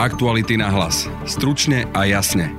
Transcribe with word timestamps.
Aktuality 0.00 0.56
na 0.56 0.72
hlas. 0.72 1.12
Stručne 1.28 1.84
a 1.92 2.08
jasne. 2.08 2.56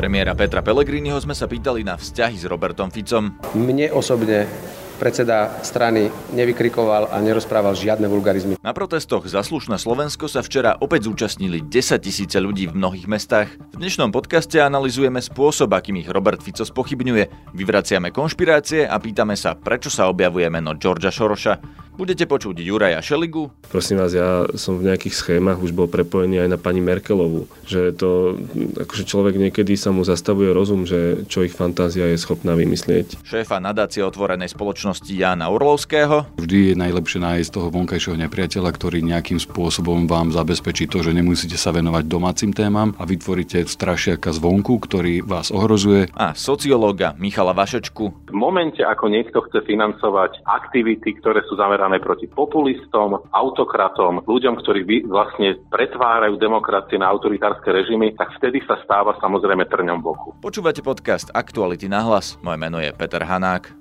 Premiéra 0.00 0.32
Petra 0.32 0.64
Pellegriniho 0.64 1.20
sme 1.20 1.36
sa 1.36 1.44
pýtali 1.44 1.84
na 1.84 2.00
vzťahy 2.00 2.40
s 2.40 2.48
Robertom 2.48 2.88
Ficom. 2.88 3.36
Mne 3.52 3.92
osobne 3.92 4.48
predseda 4.96 5.60
strany 5.60 6.08
nevykrikoval 6.32 7.12
a 7.12 7.20
nerozprával 7.20 7.76
žiadne 7.76 8.08
vulgarizmy. 8.08 8.56
Na 8.64 8.72
protestoch 8.72 9.28
za 9.28 9.44
slušné 9.44 9.76
Slovensko 9.76 10.24
sa 10.24 10.40
včera 10.40 10.72
opäť 10.80 11.04
zúčastnili 11.12 11.60
10 11.60 12.00
tisíce 12.00 12.40
ľudí 12.40 12.72
v 12.72 12.72
mnohých 12.72 13.04
mestách. 13.04 13.52
V 13.76 13.76
dnešnom 13.76 14.08
podcaste 14.08 14.56
analizujeme 14.64 15.20
spôsob, 15.20 15.68
akým 15.76 16.00
ich 16.00 16.08
Robert 16.08 16.40
Fico 16.40 16.64
spochybňuje, 16.64 17.52
vyvraciame 17.52 18.08
konšpirácie 18.08 18.88
a 18.88 18.96
pýtame 18.96 19.36
sa, 19.36 19.52
prečo 19.52 19.92
sa 19.92 20.08
objavuje 20.08 20.48
meno 20.48 20.72
Georgia 20.80 21.12
Šoroša. 21.12 21.84
Budete 21.98 22.30
počuť 22.30 22.62
Juraja 22.62 23.02
Šeligu. 23.02 23.50
Prosím 23.74 23.98
vás, 23.98 24.14
ja 24.14 24.46
som 24.54 24.78
v 24.78 24.86
nejakých 24.86 25.18
schémach 25.18 25.58
už 25.58 25.74
bol 25.74 25.90
prepojený 25.90 26.46
aj 26.46 26.54
na 26.54 26.54
pani 26.54 26.78
Merkelovú, 26.78 27.50
že 27.66 27.90
to, 27.90 28.38
akože 28.78 29.02
človek 29.02 29.34
niekedy 29.34 29.74
sa 29.74 29.90
mu 29.90 30.06
zastavuje 30.06 30.54
rozum, 30.54 30.86
že 30.86 31.26
čo 31.26 31.42
ich 31.42 31.50
fantázia 31.50 32.06
je 32.06 32.22
schopná 32.22 32.54
vymyslieť. 32.54 33.18
Šéfa 33.26 33.58
nadácie 33.58 34.06
otvorenej 34.06 34.46
spoločnosti 34.46 35.10
Jana 35.10 35.50
Orlovského. 35.50 36.38
Vždy 36.38 36.70
je 36.70 36.74
najlepšie 36.78 37.18
nájsť 37.18 37.50
toho 37.50 37.66
vonkajšieho 37.74 38.14
nepriateľa, 38.14 38.70
ktorý 38.78 39.02
nejakým 39.02 39.42
spôsobom 39.42 40.06
vám 40.06 40.30
zabezpečí 40.30 40.86
to, 40.86 41.02
že 41.02 41.10
nemusíte 41.10 41.58
sa 41.58 41.74
venovať 41.74 42.06
domácim 42.06 42.54
témam 42.54 42.94
a 42.94 43.10
vytvoríte 43.10 43.66
strašiaka 43.66 44.30
zvonku, 44.30 44.78
ktorý 44.86 45.26
vás 45.26 45.50
ohrozuje. 45.50 46.14
A 46.14 46.30
sociológa 46.38 47.18
Michala 47.18 47.50
Vašečku. 47.58 48.30
V 48.30 48.36
momente, 48.38 48.86
ako 48.86 49.10
niekto 49.10 49.42
chce 49.50 49.66
financovať 49.66 50.46
aktivity, 50.46 51.18
ktoré 51.18 51.42
sú 51.50 51.58
zamerané 51.58 51.87
zamerané 51.88 52.04
proti 52.04 52.28
populistom, 52.28 53.16
autokratom, 53.32 54.20
ľuďom, 54.28 54.60
ktorí 54.60 55.08
vlastne 55.08 55.56
pretvárajú 55.72 56.36
demokracie 56.36 57.00
na 57.00 57.08
autoritárske 57.08 57.64
režimy, 57.64 58.12
tak 58.12 58.36
vtedy 58.36 58.60
sa 58.68 58.76
stáva 58.84 59.16
samozrejme 59.16 59.64
trňom 59.64 60.04
boku. 60.04 60.36
Počúvate 60.44 60.84
podcast 60.84 61.32
Aktuality 61.32 61.88
na 61.88 62.04
hlas. 62.04 62.36
Moje 62.44 62.60
meno 62.60 62.76
je 62.76 62.92
Peter 62.92 63.24
Hanák. 63.24 63.72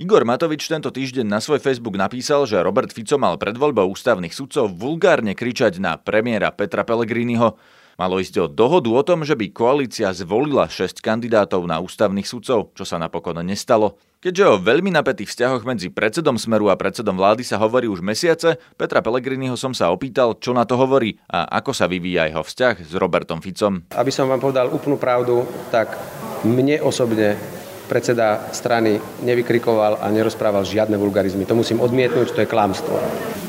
Igor 0.00 0.24
Matovič 0.24 0.64
tento 0.64 0.88
týždeň 0.88 1.28
na 1.28 1.44
svoj 1.44 1.60
Facebook 1.60 2.00
napísal, 2.00 2.48
že 2.48 2.58
Robert 2.58 2.88
Fico 2.90 3.20
mal 3.20 3.36
pred 3.36 3.54
voľbou 3.54 3.92
ústavných 3.92 4.32
sudcov 4.32 4.72
vulgárne 4.72 5.36
kričať 5.36 5.76
na 5.76 6.00
premiéra 6.00 6.50
Petra 6.50 6.88
Pellegriniho. 6.88 7.54
Malo 7.94 8.18
ísť 8.18 8.34
o 8.42 8.46
dohodu 8.50 8.90
o 8.90 9.02
tom, 9.06 9.22
že 9.22 9.38
by 9.38 9.54
koalícia 9.54 10.10
zvolila 10.10 10.66
6 10.66 10.98
kandidátov 10.98 11.62
na 11.62 11.78
ústavných 11.78 12.26
sudcov, 12.26 12.74
čo 12.74 12.82
sa 12.82 12.98
napokon 12.98 13.38
nestalo. 13.46 13.94
Keďže 14.24 14.44
o 14.48 14.56
veľmi 14.56 14.88
napätých 14.88 15.28
vzťahoch 15.28 15.68
medzi 15.68 15.92
predsedom 15.92 16.40
Smeru 16.40 16.72
a 16.72 16.80
predsedom 16.80 17.12
vlády 17.12 17.44
sa 17.44 17.60
hovorí 17.60 17.92
už 17.92 18.00
mesiace, 18.00 18.56
Petra 18.80 19.04
Pellegriniho 19.04 19.52
som 19.52 19.76
sa 19.76 19.92
opýtal, 19.92 20.40
čo 20.40 20.56
na 20.56 20.64
to 20.64 20.80
hovorí 20.80 21.20
a 21.28 21.44
ako 21.60 21.76
sa 21.76 21.84
vyvíja 21.84 22.32
jeho 22.32 22.40
vzťah 22.40 22.88
s 22.88 22.96
Robertom 22.96 23.44
Ficom. 23.44 23.84
Aby 23.92 24.08
som 24.08 24.24
vám 24.32 24.40
povedal 24.40 24.72
úplnú 24.72 24.96
pravdu, 24.96 25.44
tak 25.68 25.92
mne 26.40 26.80
osobne 26.80 27.36
predseda 27.84 28.48
strany 28.48 28.96
nevykrikoval 29.20 30.00
a 30.00 30.08
nerozprával 30.08 30.64
žiadne 30.64 30.96
vulgarizmy. 30.96 31.44
To 31.44 31.60
musím 31.60 31.84
odmietnúť, 31.84 32.32
to 32.32 32.40
je 32.40 32.48
klamstvo. 32.48 32.96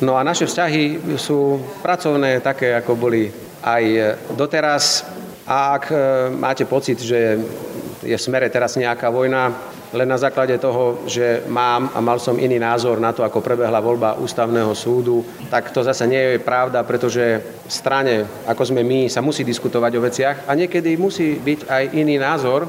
No 0.03 0.19
a 0.19 0.27
naše 0.27 0.43
vzťahy 0.43 1.15
sú 1.15 1.55
pracovné, 1.87 2.43
také 2.43 2.75
ako 2.75 2.99
boli 2.99 3.31
aj 3.63 3.83
doteraz. 4.35 5.07
A 5.47 5.79
ak 5.79 5.87
e, 5.87 5.95
máte 6.35 6.67
pocit, 6.67 6.99
že 6.99 7.39
je 8.03 8.17
v 8.17 8.25
smere 8.27 8.51
teraz 8.51 8.75
nejaká 8.75 9.07
vojna, 9.07 9.55
len 9.93 10.07
na 10.09 10.17
základe 10.17 10.57
toho, 10.57 11.05
že 11.05 11.43
mám 11.51 11.91
a 11.93 11.99
mal 12.01 12.17
som 12.17 12.39
iný 12.39 12.57
názor 12.57 12.97
na 12.97 13.13
to, 13.13 13.21
ako 13.21 13.41
prebehla 13.41 13.83
voľba 13.83 14.17
ústavného 14.17 14.73
súdu, 14.73 15.21
tak 15.51 15.69
to 15.69 15.83
zase 15.83 16.07
nie 16.07 16.37
je 16.37 16.39
pravda, 16.41 16.81
pretože 16.81 17.41
v 17.65 17.71
strane, 17.71 18.25
ako 18.49 18.63
sme 18.65 18.81
my, 18.81 19.09
sa 19.11 19.21
musí 19.21 19.43
diskutovať 19.45 19.91
o 19.97 20.05
veciach 20.05 20.37
a 20.49 20.51
niekedy 20.55 20.97
musí 20.97 21.37
byť 21.37 21.59
aj 21.69 21.83
iný 21.93 22.17
názor, 22.17 22.65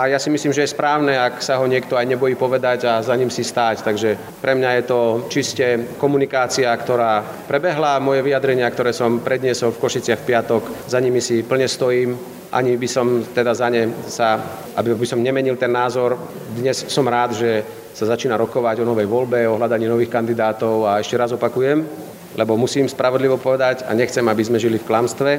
a 0.00 0.06
ja 0.06 0.18
si 0.22 0.30
myslím, 0.30 0.54
že 0.54 0.64
je 0.64 0.72
správne, 0.72 1.18
ak 1.18 1.42
sa 1.42 1.58
ho 1.58 1.66
niekto 1.66 1.98
aj 1.98 2.06
nebojí 2.06 2.38
povedať 2.38 2.86
a 2.86 3.02
za 3.02 3.12
ním 3.18 3.28
si 3.28 3.42
stáť. 3.42 3.82
Takže 3.82 4.40
pre 4.40 4.54
mňa 4.54 4.70
je 4.80 4.84
to 4.86 5.00
čiste 5.28 5.66
komunikácia, 5.98 6.70
ktorá 6.72 7.20
prebehla. 7.50 7.98
Moje 7.98 8.22
vyjadrenia, 8.22 8.70
ktoré 8.70 8.94
som 8.94 9.20
predniesol 9.20 9.74
v 9.74 9.82
Košiciach 9.82 10.22
v 10.22 10.28
piatok, 10.30 10.62
za 10.86 10.98
nimi 11.02 11.18
si 11.18 11.42
plne 11.42 11.66
stojím. 11.66 12.39
Ani 12.50 12.74
by 12.74 12.88
som 12.90 13.22
teda 13.30 13.54
za 13.54 13.70
ne 13.70 13.94
sa, 14.10 14.42
aby 14.74 14.90
by 14.98 15.06
som 15.06 15.22
nemenil 15.22 15.54
ten 15.54 15.70
názor. 15.70 16.18
Dnes 16.50 16.82
som 16.90 17.06
rád, 17.06 17.38
že 17.38 17.62
sa 17.94 18.10
začína 18.10 18.34
rokovať 18.34 18.82
o 18.82 18.88
novej 18.90 19.06
voľbe, 19.06 19.46
o 19.46 19.54
hľadaní 19.54 19.86
nových 19.86 20.10
kandidátov 20.10 20.82
a 20.82 20.98
ešte 20.98 21.14
raz 21.14 21.30
opakujem, 21.30 21.86
lebo 22.34 22.58
musím 22.58 22.90
spravodlivo 22.90 23.38
povedať 23.38 23.86
a 23.86 23.94
nechcem, 23.94 24.26
aby 24.26 24.42
sme 24.42 24.58
žili 24.58 24.82
v 24.82 24.86
klamstve. 24.86 25.32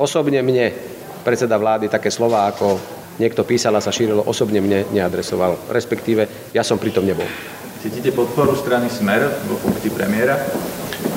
Osobne 0.00 0.40
mne 0.40 0.72
predseda 1.20 1.60
vlády 1.60 1.92
také 1.92 2.08
slova 2.08 2.48
ako 2.48 2.80
niekto 3.20 3.44
písal 3.44 3.76
a 3.76 3.84
sa 3.84 3.92
šírilo, 3.92 4.24
osobne 4.24 4.64
mne 4.64 4.88
neadresoval. 4.88 5.68
Respektíve, 5.68 6.52
ja 6.56 6.64
som 6.64 6.80
pritom 6.80 7.04
nebol. 7.04 7.28
Cítite 7.84 8.08
podporu 8.16 8.56
strany 8.56 8.88
Smer 8.88 9.28
vo 9.44 9.60
funkcii 9.60 9.92
premiéra? 9.92 10.40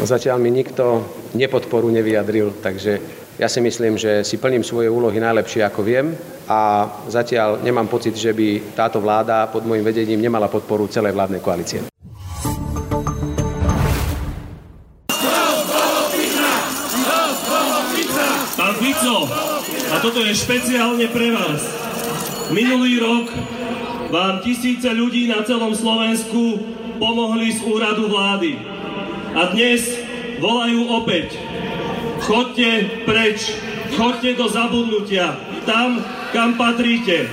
Zatiaľ 0.07 0.39
mi 0.39 0.51
nikto 0.53 1.03
nepodporu 1.35 1.91
nevyjadril, 1.91 2.63
takže 2.63 2.99
ja 3.37 3.45
si 3.45 3.61
myslím, 3.61 3.99
že 3.99 4.25
si 4.25 4.41
plním 4.41 4.63
svoje 4.63 4.89
úlohy 4.89 5.21
najlepšie, 5.21 5.61
ako 5.61 5.85
viem 5.85 6.15
a 6.49 6.89
zatiaľ 7.05 7.61
nemám 7.61 7.85
pocit, 7.85 8.15
že 8.15 8.33
by 8.33 8.73
táto 8.73 8.97
vláda 8.97 9.45
pod 9.51 9.61
môjim 9.67 9.85
vedením 9.85 10.17
nemala 10.17 10.49
podporu 10.49 10.89
celej 10.89 11.13
vládnej 11.13 11.43
koalície. 11.43 11.85
Pán 18.57 18.73
Fico, 18.81 19.17
a 19.93 19.95
toto 20.01 20.19
je 20.25 20.33
špeciálne 20.33 21.05
pre 21.13 21.29
vás. 21.29 21.61
Minulý 22.49 23.03
rok 23.03 23.27
vám 24.07 24.39
tisíce 24.41 24.87
ľudí 24.87 25.27
na 25.29 25.43
celom 25.43 25.75
Slovensku 25.75 26.57
pomohli 26.97 27.53
z 27.53 27.59
úradu 27.69 28.09
vlády. 28.09 28.76
A 29.37 29.53
dnes 29.53 29.85
volajú 30.41 30.97
opäť. 30.97 31.37
Chodte 32.25 32.89
preč, 33.05 33.53
chodte 33.93 34.33
do 34.33 34.49
zabudnutia, 34.49 35.37
tam, 35.61 36.01
kam 36.33 36.57
patríte. 36.57 37.29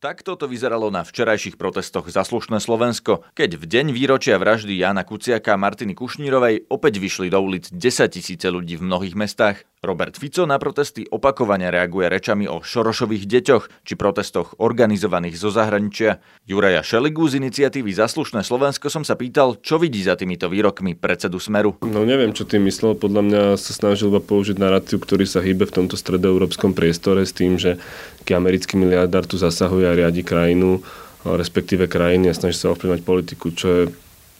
Takto 0.00 0.32
to 0.32 0.48
vyzeralo 0.48 0.88
na 0.88 1.04
včerajších 1.04 1.60
protestoch 1.60 2.08
za 2.08 2.24
slušné 2.24 2.56
Slovensko, 2.56 3.20
keď 3.36 3.60
v 3.60 3.64
deň 3.68 3.86
výročia 3.92 4.40
vraždy 4.40 4.80
Jana 4.80 5.04
Kuciaka 5.04 5.52
a 5.52 5.60
Martiny 5.60 5.92
Kušnírovej 5.92 6.72
opäť 6.72 6.96
vyšli 6.96 7.28
do 7.28 7.36
ulic 7.36 7.68
10 7.68 8.08
tisíce 8.08 8.48
ľudí 8.48 8.80
v 8.80 8.86
mnohých 8.88 9.12
mestách. 9.12 9.66
Robert 9.80 10.20
Fico 10.20 10.44
na 10.44 10.60
protesty 10.60 11.08
opakovane 11.08 11.72
reaguje 11.72 12.12
rečami 12.12 12.44
o 12.44 12.60
Šorošových 12.60 13.24
deťoch 13.24 13.80
či 13.80 13.96
protestoch 13.96 14.60
organizovaných 14.60 15.40
zo 15.40 15.48
zahraničia. 15.48 16.20
Juraja 16.44 16.84
Šeligu 16.84 17.24
z 17.24 17.40
iniciatívy 17.40 17.88
Zaslušné 17.88 18.44
Slovensko 18.44 18.92
som 18.92 19.08
sa 19.08 19.16
pýtal, 19.16 19.56
čo 19.64 19.80
vidí 19.80 20.04
za 20.04 20.20
týmito 20.20 20.52
výrokmi 20.52 21.00
predsedu 21.00 21.40
Smeru. 21.40 21.80
No 21.80 22.04
neviem, 22.04 22.36
čo 22.36 22.44
tým 22.44 22.68
myslel. 22.68 22.92
Podľa 22.92 23.22
mňa 23.24 23.42
sa 23.56 23.72
snažil 23.72 24.12
iba 24.12 24.20
použiť 24.20 24.60
narratív, 24.60 25.00
ktorý 25.00 25.24
sa 25.24 25.40
hýbe 25.40 25.64
v 25.64 25.72
tomto 25.72 25.96
stredoeurópskom 25.96 26.76
priestore 26.76 27.24
s 27.24 27.32
tým, 27.32 27.56
že 27.56 27.80
americký 28.28 28.76
miliardár 28.76 29.24
tu 29.24 29.40
zasahuje 29.40 29.88
a 29.88 29.96
riadi 29.96 30.20
krajinu, 30.20 30.84
respektíve 31.24 31.88
krajiny 31.88 32.28
a 32.28 32.36
snaží 32.36 32.60
sa 32.60 32.76
ovplyvňovať 32.76 33.00
politiku, 33.00 33.48
čo 33.56 33.66
je 33.72 33.82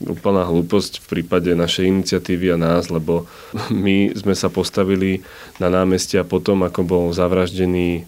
úplná 0.01 0.49
hlúposť 0.49 1.05
v 1.05 1.07
prípade 1.19 1.53
našej 1.53 1.85
iniciatívy 1.85 2.57
a 2.57 2.59
nás, 2.61 2.89
lebo 2.89 3.29
my 3.85 4.17
sme 4.17 4.33
sa 4.33 4.49
postavili 4.49 5.21
na 5.61 5.69
námestia 5.69 6.25
potom, 6.25 6.65
ako 6.65 6.81
bol 6.85 7.05
zavraždený 7.13 7.89
e, 7.93 8.03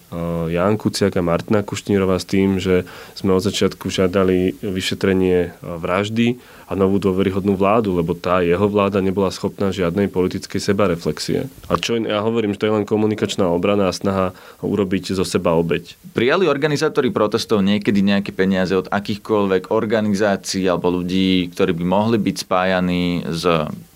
Jan 0.49 0.81
Kuciak 0.81 1.13
a 1.17 1.25
Martina 1.25 1.61
Kušnírova 1.61 2.17
s 2.17 2.25
tým, 2.25 2.57
že 2.57 2.89
sme 3.13 3.37
od 3.37 3.45
začiatku 3.45 3.93
žiadali 3.93 4.57
vyšetrenie 4.65 5.39
e, 5.45 5.49
vraždy 5.61 6.41
a 6.67 6.71
novú 6.73 6.99
dôveryhodnú 6.99 7.55
vládu, 7.57 7.95
lebo 7.95 8.15
tá 8.15 8.39
jeho 8.39 8.65
vláda 8.67 9.03
nebola 9.03 9.29
schopná 9.29 9.69
žiadnej 9.69 10.07
politickej 10.07 10.59
sebareflexie. 10.59 11.51
A 11.67 11.75
čo 11.79 11.99
ja 11.99 12.23
hovorím, 12.23 12.55
že 12.55 12.63
to 12.63 12.67
je 12.69 12.75
len 12.81 12.85
komunikačná 12.87 13.47
obrana 13.47 13.91
a 13.91 13.93
snaha 13.95 14.31
urobiť 14.63 15.15
zo 15.15 15.27
seba 15.27 15.53
obeď. 15.55 15.95
Prijali 16.15 16.47
organizátori 16.47 17.11
protestov 17.11 17.61
niekedy 17.61 17.99
nejaké 18.01 18.31
peniaze 18.31 18.73
od 18.73 18.87
akýchkoľvek 18.89 19.69
organizácií 19.71 20.65
alebo 20.67 20.89
ľudí, 20.89 21.51
ktorí 21.51 21.71
by 21.75 21.85
mohli 21.85 22.17
byť 22.19 22.35
spájaní 22.43 23.27
s 23.27 23.43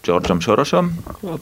Georgeom 0.03 0.39
Šorošom? 0.39 0.85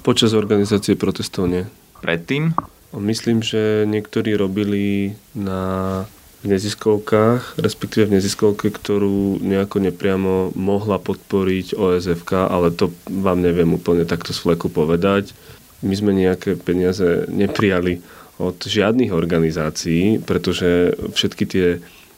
Počas 0.02 0.34
organizácie 0.34 0.98
protestov 0.98 1.50
nie. 1.50 1.66
Predtým? 2.02 2.54
Myslím, 2.96 3.44
že 3.44 3.84
niektorí 3.84 4.40
robili 4.40 5.18
na 5.36 6.04
v 6.46 6.54
neziskovkách, 6.54 7.58
respektíve 7.58 8.06
v 8.06 8.22
neziskovke, 8.22 8.70
ktorú 8.70 9.42
nejako 9.42 9.82
nepriamo 9.82 10.54
mohla 10.54 11.02
podporiť 11.02 11.74
OSFK, 11.74 12.46
ale 12.46 12.70
to 12.70 12.94
vám 13.10 13.42
neviem 13.42 13.74
úplne 13.74 14.06
takto 14.06 14.30
z 14.30 14.46
fleku 14.46 14.70
povedať. 14.70 15.34
My 15.82 15.98
sme 15.98 16.14
nejaké 16.14 16.54
peniaze 16.54 17.26
neprijali 17.34 18.06
od 18.38 18.62
žiadnych 18.62 19.10
organizácií, 19.10 20.22
pretože 20.22 20.94
všetky 21.18 21.44
tie 21.50 21.68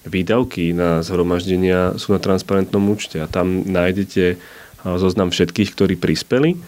výdavky 0.04 0.76
na 0.76 1.00
zhromaždenia 1.04 1.96
sú 1.96 2.12
na 2.12 2.20
transparentnom 2.20 2.84
účte 2.92 3.24
a 3.24 3.32
tam 3.32 3.64
nájdete 3.64 4.36
zoznam 4.84 5.32
všetkých, 5.32 5.72
ktorí 5.72 5.96
prispeli. 5.96 6.60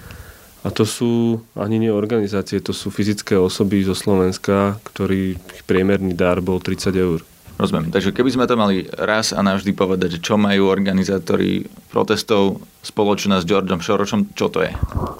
A 0.59 0.75
to 0.75 0.83
sú 0.83 1.39
ani 1.55 1.79
nie 1.79 1.88
organizácie, 1.88 2.59
to 2.59 2.75
sú 2.75 2.91
fyzické 2.91 3.39
osoby 3.39 3.79
zo 3.79 3.95
Slovenska, 3.95 4.75
ktorý 4.91 5.39
priemerný 5.63 6.12
dar 6.12 6.44
bol 6.44 6.59
30 6.59 6.91
eur. 7.00 7.19
Rozumiem. 7.59 7.91
Takže 7.91 8.15
keby 8.15 8.29
sme 8.31 8.47
to 8.47 8.56
mali 8.56 8.88
raz 8.95 9.35
a 9.35 9.44
navždy 9.44 9.75
povedať, 9.75 10.15
že 10.15 10.23
čo 10.23 10.39
majú 10.39 10.71
organizátori 10.71 11.67
protestov 11.91 12.63
spoločné 12.79 13.44
s 13.44 13.47
Georgeom 13.47 13.83
Šorošom, 13.83 14.31
čo 14.31 14.47
to 14.47 14.63
je? 14.63 14.71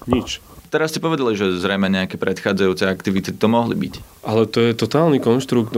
Nič. 0.08 0.40
Teraz 0.72 0.94
ste 0.94 1.04
povedali, 1.04 1.36
že 1.36 1.60
zrejme 1.60 1.92
nejaké 1.92 2.16
predchádzajúce 2.16 2.88
aktivity 2.88 3.36
to 3.36 3.46
mohli 3.50 3.76
byť. 3.76 4.24
Ale 4.24 4.48
to 4.48 4.64
je 4.64 4.72
totálny 4.72 5.20
konštrukt, 5.20 5.76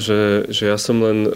že, 0.00 0.48
že 0.48 0.64
ja 0.64 0.80
som 0.80 1.02
len 1.04 1.28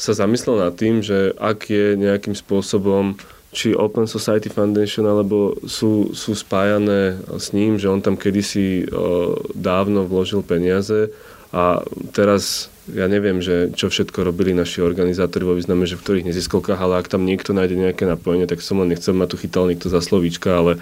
sa 0.00 0.16
zamyslel 0.16 0.62
nad 0.62 0.72
tým, 0.72 1.04
že 1.04 1.36
ak 1.36 1.68
je 1.68 1.98
nejakým 1.98 2.32
spôsobom 2.32 3.20
či 3.54 3.70
Open 3.70 4.10
Society 4.10 4.50
Foundation, 4.50 5.06
alebo 5.06 5.54
sú, 5.62 6.10
sú 6.10 6.34
spájané 6.34 7.22
s 7.38 7.54
ním, 7.54 7.78
že 7.78 7.86
on 7.86 8.02
tam 8.02 8.18
kedysi 8.18 8.90
o, 8.90 9.38
dávno 9.54 10.02
vložil 10.10 10.42
peniaze 10.42 11.14
a 11.54 11.86
teraz 12.10 12.73
ja 12.92 13.08
neviem, 13.08 13.40
že 13.40 13.72
čo 13.72 13.88
všetko 13.88 14.28
robili 14.28 14.52
naši 14.52 14.84
organizátori 14.84 15.48
vo 15.48 15.56
význame, 15.56 15.88
že 15.88 15.96
v 15.96 16.04
ktorých 16.04 16.28
neziskovkách, 16.28 16.76
ale 16.76 17.00
ak 17.00 17.08
tam 17.08 17.24
niekto 17.24 17.56
nájde 17.56 17.80
nejaké 17.80 18.04
napojenie, 18.04 18.44
tak 18.44 18.60
som 18.60 18.84
len 18.84 18.92
nechcel 18.92 19.16
ma 19.16 19.24
tu 19.24 19.40
chytal 19.40 19.72
niekto 19.72 19.88
za 19.88 20.04
slovíčka, 20.04 20.52
ale 20.52 20.76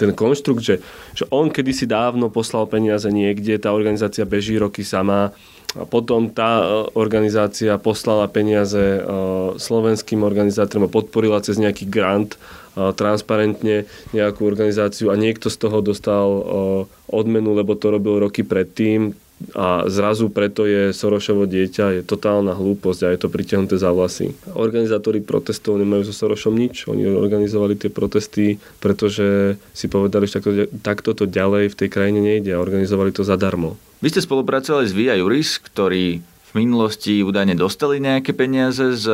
ten 0.00 0.16
konštrukt, 0.16 0.64
že, 0.64 0.80
že 1.12 1.28
on 1.28 1.52
kedysi 1.52 1.84
dávno 1.84 2.32
poslal 2.32 2.64
peniaze 2.64 3.06
niekde, 3.12 3.60
tá 3.60 3.76
organizácia 3.76 4.24
beží 4.24 4.56
roky 4.56 4.80
sama 4.80 5.36
a 5.72 5.84
potom 5.88 6.28
tá 6.28 6.60
e, 6.60 6.64
organizácia 6.96 7.76
poslala 7.80 8.28
peniaze 8.28 8.80
e, 8.80 9.00
slovenským 9.56 10.20
organizátorom 10.24 10.88
a 10.88 10.92
podporila 10.92 11.40
cez 11.44 11.56
nejaký 11.56 11.88
grant 11.88 12.36
e, 12.36 12.92
transparentne 12.92 13.88
nejakú 14.12 14.44
organizáciu 14.44 15.12
a 15.12 15.16
niekto 15.16 15.48
z 15.48 15.56
toho 15.60 15.84
dostal 15.84 16.28
odmenu, 17.08 17.56
lebo 17.56 17.76
to 17.76 17.92
robil 17.92 18.20
roky 18.20 18.44
predtým, 18.44 19.16
a 19.52 19.84
zrazu 19.90 20.30
preto 20.30 20.64
je 20.64 20.94
Sorošovo 20.94 21.44
dieťa 21.44 21.98
je 21.98 22.02
totálna 22.02 22.54
hlúposť 22.54 23.00
a 23.06 23.12
je 23.12 23.18
to 23.20 23.28
pritiahnuté 23.28 23.76
za 23.76 23.90
vlasy. 23.90 24.32
Organizátori 24.54 25.20
protestov 25.20 25.76
nemajú 25.76 26.08
so 26.08 26.14
Sorošom 26.14 26.54
nič. 26.54 26.86
Oni 26.86 27.06
organizovali 27.08 27.74
tie 27.74 27.90
protesty, 27.90 28.56
pretože 28.78 29.58
si 29.76 29.86
povedali, 29.86 30.28
že 30.28 30.38
takto, 30.38 30.50
takto 30.80 31.10
to 31.12 31.24
ďalej 31.28 31.72
v 31.72 31.78
tej 31.78 31.88
krajine 31.88 32.20
nejde 32.22 32.54
a 32.54 32.62
organizovali 32.62 33.10
to 33.10 33.26
zadarmo. 33.26 33.76
Vy 34.02 34.10
ste 34.10 34.24
spolupracovali 34.24 34.86
s 34.88 34.96
Via 34.96 35.14
Juris, 35.14 35.62
ktorý 35.62 36.18
v 36.52 36.52
minulosti 36.60 37.24
údajne 37.24 37.56
dostali 37.56 37.96
nejaké 37.96 38.36
peniaze 38.36 38.92
z 38.92 39.06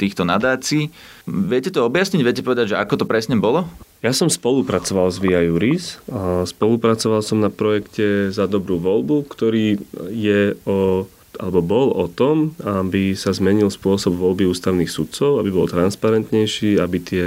týchto 0.00 0.24
nadácií. 0.24 0.88
Viete 1.28 1.68
to 1.68 1.84
objasniť? 1.84 2.24
Viete 2.24 2.40
povedať, 2.40 2.72
že 2.72 2.80
ako 2.80 3.04
to 3.04 3.04
presne 3.04 3.36
bolo? 3.36 3.68
Ja 3.98 4.14
som 4.14 4.30
spolupracoval 4.30 5.10
s 5.10 5.18
Via 5.18 5.42
Juris. 5.42 5.98
Spolupracoval 6.46 7.18
som 7.18 7.42
na 7.42 7.50
projekte 7.50 8.30
Za 8.30 8.46
dobrú 8.46 8.78
voľbu, 8.78 9.26
ktorý 9.26 9.82
je 10.14 10.54
o 10.62 11.10
alebo 11.38 11.62
bol 11.62 11.94
o 11.94 12.10
tom, 12.10 12.58
aby 12.66 13.14
sa 13.14 13.30
zmenil 13.30 13.70
spôsob 13.70 14.18
voľby 14.18 14.50
ústavných 14.50 14.90
sudcov, 14.90 15.38
aby 15.38 15.54
bol 15.54 15.70
transparentnejší, 15.70 16.82
aby 16.82 16.98
tie 16.98 17.24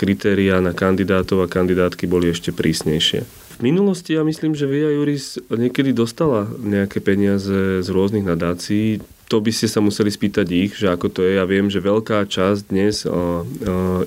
kritériá 0.00 0.64
na 0.64 0.72
kandidátov 0.72 1.44
a 1.44 1.50
kandidátky 1.50 2.08
boli 2.08 2.32
ešte 2.32 2.56
prísnejšie. 2.56 3.20
V 3.20 3.60
minulosti 3.60 4.16
ja 4.16 4.24
myslím, 4.24 4.56
že 4.56 4.64
Via 4.64 4.88
Juris 4.88 5.36
niekedy 5.52 5.92
dostala 5.92 6.48
nejaké 6.56 7.04
peniaze 7.04 7.84
z 7.84 7.88
rôznych 7.92 8.24
nadácií. 8.24 9.04
To 9.30 9.38
by 9.38 9.54
ste 9.54 9.70
sa 9.70 9.78
museli 9.78 10.10
spýtať 10.10 10.46
ich, 10.50 10.74
že 10.74 10.90
ako 10.90 11.06
to 11.06 11.22
je. 11.22 11.38
Ja 11.38 11.46
viem, 11.46 11.70
že 11.70 11.78
veľká 11.78 12.26
časť 12.26 12.74
dnes 12.74 13.06
o, 13.06 13.14
o, 13.14 13.42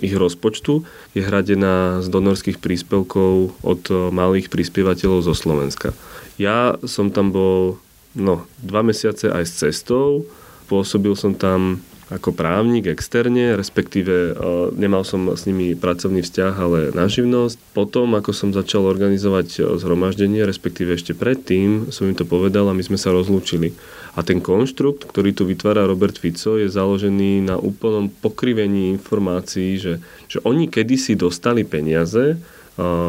ich 0.03 0.11
rozpočtu 0.11 0.83
je 1.15 1.23
hradená 1.23 2.03
z 2.03 2.11
donorských 2.11 2.59
príspevkov 2.59 3.55
od 3.63 3.81
malých 4.11 4.51
prispievateľov 4.51 5.23
zo 5.23 5.31
Slovenska. 5.31 5.95
Ja 6.35 6.75
som 6.83 7.07
tam 7.07 7.31
bol 7.31 7.79
no, 8.19 8.43
dva 8.59 8.83
mesiace 8.83 9.31
aj 9.31 9.47
s 9.47 9.53
cestou. 9.63 10.27
Pôsobil 10.67 11.15
som 11.15 11.31
tam 11.31 11.79
ako 12.13 12.29
právnik 12.29 12.85
externe, 12.85 13.57
respektíve 13.57 14.37
nemal 14.77 15.01
som 15.01 15.33
s 15.33 15.49
nimi 15.49 15.73
pracovný 15.73 16.21
vzťah, 16.21 16.53
ale 16.61 16.79
na 16.93 17.09
živnosť. 17.09 17.57
Potom, 17.73 18.13
ako 18.13 18.29
som 18.29 18.53
začal 18.53 18.85
organizovať 18.85 19.77
zhromaždenie, 19.81 20.45
respektíve 20.45 20.93
ešte 20.93 21.17
predtým, 21.17 21.89
som 21.89 22.05
im 22.05 22.13
to 22.13 22.23
povedal 22.23 22.69
a 22.69 22.77
my 22.77 22.85
sme 22.85 23.01
sa 23.01 23.09
rozlúčili. 23.09 23.73
A 24.13 24.21
ten 24.21 24.37
konštrukt, 24.45 25.09
ktorý 25.09 25.33
tu 25.33 25.49
vytvára 25.49 25.89
Robert 25.89 26.21
Fico, 26.21 26.61
je 26.61 26.69
založený 26.69 27.49
na 27.49 27.57
úplnom 27.57 28.13
pokrivení 28.13 28.93
informácií, 28.93 29.81
že, 29.81 29.97
že 30.29 30.37
oni 30.45 30.69
kedysi 30.69 31.17
dostali 31.17 31.65
peniaze 31.65 32.37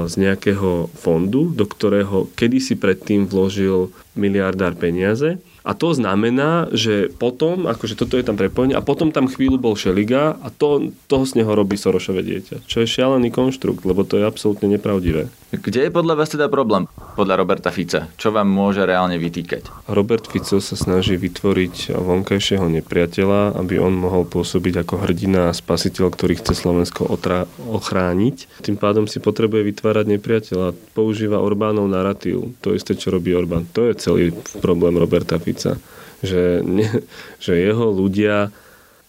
z 0.04 0.14
nejakého 0.20 0.92
fondu, 0.92 1.48
do 1.52 1.64
ktorého 1.64 2.28
kedysi 2.36 2.76
predtým 2.76 3.24
vložil 3.28 3.92
miliardár 4.12 4.76
peniaze 4.76 5.40
a 5.64 5.72
to 5.72 5.96
znamená, 5.96 6.69
že 6.76 7.08
potom, 7.08 7.64
akože 7.64 7.96
toto 7.96 8.20
je 8.20 8.25
tam 8.28 8.37
prepojenie, 8.37 8.76
a 8.76 8.84
potom 8.84 9.08
tam 9.08 9.32
chvíľu 9.32 9.56
bol 9.56 9.75
Šeliga 9.81 10.37
a 10.37 10.52
to, 10.52 10.93
toho 11.08 11.25
z 11.25 11.40
neho 11.40 11.49
robí 11.56 11.81
Sorošové 11.81 12.20
dieťa. 12.20 12.69
Čo 12.69 12.84
je 12.84 12.93
šialený 12.93 13.32
konštrukt, 13.32 13.88
lebo 13.88 14.05
to 14.05 14.20
je 14.20 14.28
absolútne 14.28 14.69
nepravdivé. 14.69 15.32
Kde 15.55 15.87
je 15.87 15.90
podľa 15.94 16.19
vás 16.19 16.28
teda 16.28 16.50
problém? 16.50 16.90
Podľa 17.14 17.40
Roberta 17.40 17.70
Fica. 17.70 18.11
Čo 18.19 18.34
vám 18.34 18.50
môže 18.50 18.82
reálne 18.82 19.16
vytýkať? 19.16 19.87
Robert 19.87 20.26
Fico 20.26 20.58
sa 20.58 20.75
snaží 20.75 21.14
vytvoriť 21.14 21.94
vonkajšieho 21.94 22.66
nepriateľa, 22.82 23.55
aby 23.55 23.78
on 23.78 23.94
mohol 23.94 24.26
pôsobiť 24.26 24.82
ako 24.82 25.06
hrdina 25.06 25.49
a 25.49 25.56
spasiteľ, 25.56 26.11
ktorý 26.11 26.43
chce 26.43 26.58
Slovensko 26.58 27.06
otra- 27.06 27.46
ochrániť. 27.70 28.66
Tým 28.66 28.75
pádom 28.75 29.06
si 29.06 29.22
potrebuje 29.22 29.62
vytvárať 29.70 30.19
nepriateľa. 30.19 30.75
Používa 30.93 31.38
Orbánov 31.38 31.87
narratív. 31.87 32.58
To 32.66 32.75
isté, 32.75 32.99
čo 32.99 33.14
robí 33.14 33.31
Orbán. 33.31 33.70
To 33.78 33.87
je 33.87 33.94
celý 33.94 34.34
problém 34.58 34.99
Roberta 34.99 35.38
Fica. 35.38 35.53
Že, 36.24 36.64
ne, 36.64 36.88
že 37.36 37.52
jeho 37.52 37.92
ľudia 37.92 38.48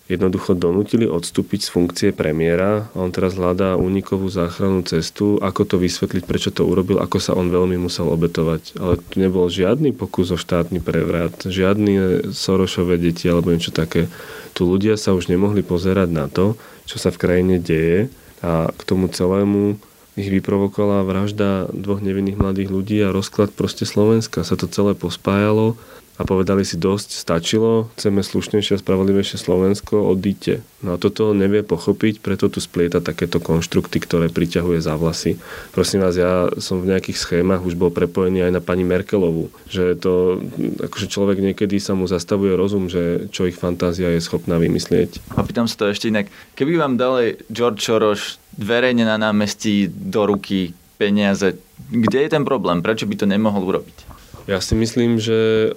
jednoducho 0.05 0.53
donútili 0.53 1.09
odstúpiť 1.09 1.65
z 1.65 1.69
funkcie 1.73 2.09
premiéra 2.13 2.93
on 2.93 3.09
teraz 3.09 3.33
hľadá 3.33 3.73
únikovú 3.73 4.29
záchrannú 4.29 4.85
cestu, 4.85 5.41
ako 5.41 5.65
to 5.65 5.75
vysvetliť, 5.81 6.23
prečo 6.29 6.53
to 6.53 6.61
urobil, 6.61 7.01
ako 7.01 7.17
sa 7.17 7.33
on 7.33 7.49
veľmi 7.49 7.73
musel 7.81 8.13
obetovať. 8.13 8.77
Ale 8.77 9.01
tu 9.01 9.17
nebol 9.17 9.49
žiadny 9.49 9.97
pokus 9.97 10.29
o 10.29 10.37
štátny 10.37 10.77
prevrat, 10.77 11.49
žiadny 11.49 12.29
Sorošové 12.29 13.01
deti 13.01 13.25
alebo 13.25 13.49
niečo 13.49 13.73
také. 13.73 14.05
Tu 14.53 14.61
ľudia 14.61 14.93
sa 14.93 15.17
už 15.17 15.25
nemohli 15.25 15.65
pozerať 15.65 16.09
na 16.13 16.29
to, 16.29 16.53
čo 16.85 17.01
sa 17.01 17.09
v 17.09 17.21
krajine 17.25 17.57
deje 17.57 18.13
a 18.45 18.69
k 18.69 18.81
tomu 18.85 19.09
celému 19.09 19.81
ich 20.15 20.31
vyprovokovala 20.31 21.03
vražda 21.03 21.67
dvoch 21.73 21.99
nevinných 21.99 22.39
mladých 22.39 22.69
ľudí 22.71 22.97
a 23.03 23.11
rozklad 23.11 23.51
proste 23.51 23.83
Slovenska. 23.83 24.47
Sa 24.47 24.55
to 24.55 24.69
celé 24.69 24.95
pospájalo 24.95 25.75
a 26.15 26.23
povedali 26.23 26.63
si 26.63 26.79
dosť, 26.79 27.09
stačilo, 27.11 27.91
chceme 27.99 28.23
slušnejšie 28.23 28.79
a 28.79 28.81
spravodlivejšie 28.81 29.35
Slovensko, 29.35 29.99
odíte. 29.99 30.63
No 30.79 30.95
a 30.95 31.01
toto 31.01 31.35
nevie 31.35 31.59
pochopiť, 31.59 32.23
preto 32.23 32.47
tu 32.47 32.63
splieta 32.63 33.03
takéto 33.03 33.43
konštrukty, 33.43 33.99
ktoré 33.99 34.31
priťahuje 34.31 34.79
za 34.79 34.95
vlasy. 34.95 35.35
Prosím 35.75 36.07
vás, 36.07 36.15
ja 36.15 36.47
som 36.63 36.79
v 36.79 36.95
nejakých 36.95 37.19
schémach 37.19 37.67
už 37.67 37.75
bol 37.75 37.91
prepojený 37.91 38.47
aj 38.47 38.51
na 38.55 38.61
pani 38.63 38.87
Merkelovú, 38.87 39.51
že 39.67 39.99
to, 39.99 40.39
akože 40.87 41.11
človek 41.11 41.43
niekedy 41.43 41.83
sa 41.83 41.99
mu 41.99 42.07
zastavuje 42.07 42.55
rozum, 42.55 42.87
že 42.87 43.27
čo 43.35 43.43
ich 43.43 43.59
fantázia 43.59 44.07
je 44.15 44.23
schopná 44.23 44.55
vymyslieť. 44.55 45.19
A 45.35 45.43
pýtam 45.43 45.67
sa 45.67 45.83
to 45.83 45.91
ešte 45.91 46.07
inak, 46.07 46.31
keby 46.55 46.79
vám 46.79 46.95
dali 46.95 47.35
George 47.51 47.83
Soros 47.83 48.39
verejne 48.55 49.03
na 49.03 49.19
námestí 49.19 49.91
do 49.91 50.31
ruky 50.31 50.71
peniaze, 50.95 51.59
kde 51.91 52.23
je 52.23 52.29
ten 52.31 52.47
problém? 52.47 52.79
Prečo 52.79 53.03
by 53.03 53.15
to 53.19 53.27
nemohol 53.27 53.67
urobiť? 53.67 54.24
Ja 54.45 54.61
si 54.61 54.77
myslím, 54.77 55.17
že 55.17 55.73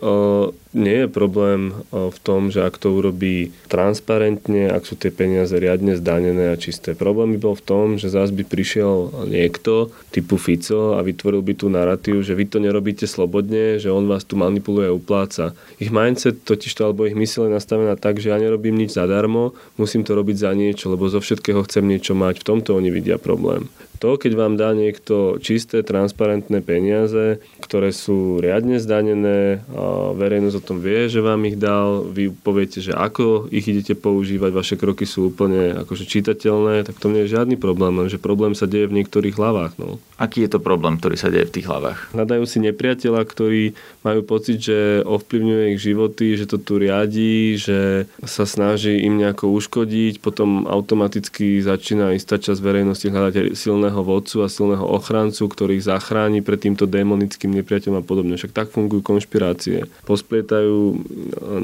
nie 0.76 1.04
je 1.04 1.08
problém 1.08 1.72
o, 1.88 2.12
v 2.12 2.18
tom, 2.20 2.52
že 2.52 2.60
ak 2.60 2.76
to 2.76 2.92
urobí 2.92 3.56
transparentne, 3.72 4.68
ak 4.68 4.84
sú 4.84 5.00
tie 5.00 5.08
peniaze 5.08 5.56
riadne 5.56 5.96
zdanené 5.96 6.52
a 6.52 6.60
čisté. 6.60 6.92
Problém 6.92 7.36
by 7.36 7.38
bol 7.40 7.54
v 7.56 7.64
tom, 7.64 7.86
že 7.96 8.12
zás 8.12 8.28
by 8.28 8.44
prišiel 8.44 9.24
niekto 9.28 9.88
typu 10.12 10.36
Fico 10.36 10.96
a 10.96 11.00
vytvoril 11.00 11.40
by 11.40 11.52
tú 11.56 11.66
narratív, 11.72 12.20
že 12.20 12.36
vy 12.36 12.44
to 12.44 12.60
nerobíte 12.60 13.08
slobodne, 13.08 13.80
že 13.80 13.88
on 13.88 14.04
vás 14.04 14.28
tu 14.28 14.36
manipuluje 14.36 14.92
a 14.92 14.96
upláca. 14.96 15.56
Ich 15.80 15.88
mindset 15.88 16.44
totiž 16.44 16.76
to, 16.76 16.82
alebo 16.84 17.08
ich 17.08 17.16
mysle 17.16 17.48
je 17.48 17.56
nastavená 17.56 17.96
tak, 17.96 18.20
že 18.20 18.28
ja 18.28 18.36
nerobím 18.36 18.76
nič 18.76 18.92
zadarmo, 18.92 19.56
musím 19.80 20.04
to 20.04 20.12
robiť 20.12 20.36
za 20.36 20.52
niečo, 20.52 20.92
lebo 20.92 21.08
zo 21.08 21.24
všetkého 21.24 21.64
chcem 21.64 21.88
niečo 21.88 22.12
mať. 22.12 22.44
V 22.44 22.48
tomto 22.54 22.76
oni 22.76 22.92
vidia 22.92 23.16
problém. 23.16 23.72
To, 23.98 24.14
keď 24.14 24.32
vám 24.38 24.54
dá 24.54 24.70
niekto 24.78 25.42
čisté, 25.42 25.82
transparentné 25.82 26.62
peniaze, 26.62 27.42
ktoré 27.58 27.90
sú 27.90 28.38
riadne 28.38 28.78
zdanené, 28.78 29.66
verejnosť 30.14 30.54
o 30.58 30.64
tom 30.64 30.82
vie, 30.82 31.06
že 31.06 31.22
vám 31.22 31.40
ich 31.46 31.54
dal, 31.54 32.02
vy 32.04 32.34
poviete, 32.34 32.82
že 32.82 32.90
ako 32.90 33.46
ich 33.54 33.64
idete 33.64 33.94
používať, 33.94 34.50
vaše 34.50 34.74
kroky 34.74 35.06
sú 35.06 35.30
úplne 35.30 35.78
akože 35.86 36.04
čitateľné, 36.04 36.82
tak 36.82 36.98
to 36.98 37.06
nie 37.08 37.24
je 37.24 37.38
žiadny 37.38 37.54
problém, 37.54 37.94
lenže 37.94 38.18
problém 38.18 38.58
sa 38.58 38.66
deje 38.66 38.90
v 38.90 39.02
niektorých 39.02 39.38
hlavách. 39.38 39.78
No. 39.78 40.02
Aký 40.18 40.42
je 40.42 40.50
to 40.50 40.58
problém, 40.58 40.98
ktorý 40.98 41.14
sa 41.14 41.30
deje 41.30 41.46
v 41.46 41.54
tých 41.54 41.66
hlavách? 41.70 42.10
Hľadajú 42.12 42.44
si 42.44 42.58
nepriateľa, 42.58 43.22
ktorí 43.22 43.78
majú 44.08 44.24
pocit, 44.24 44.56
že 44.64 45.04
ovplyvňuje 45.04 45.64
ich 45.76 45.80
životy, 45.84 46.40
že 46.40 46.48
to 46.48 46.56
tu 46.56 46.80
riadí, 46.80 47.60
že 47.60 48.08
sa 48.24 48.48
snaží 48.48 49.04
im 49.04 49.20
nejako 49.20 49.52
uškodiť, 49.52 50.24
potom 50.24 50.64
automaticky 50.64 51.60
začína 51.60 52.16
istá 52.16 52.40
časť 52.40 52.60
verejnosti 52.64 53.04
hľadať 53.04 53.52
silného 53.52 54.00
vodcu 54.00 54.40
a 54.40 54.48
silného 54.48 54.86
ochrancu, 54.88 55.44
ktorý 55.44 55.76
ich 55.76 55.84
zachráni 55.84 56.40
pred 56.40 56.56
týmto 56.56 56.88
démonickým 56.88 57.52
nepriateľom 57.52 58.00
a 58.00 58.04
podobne. 58.06 58.40
Však 58.40 58.56
tak 58.56 58.72
fungujú 58.72 59.04
konšpirácie. 59.04 59.84
Posplietajú 60.08 60.76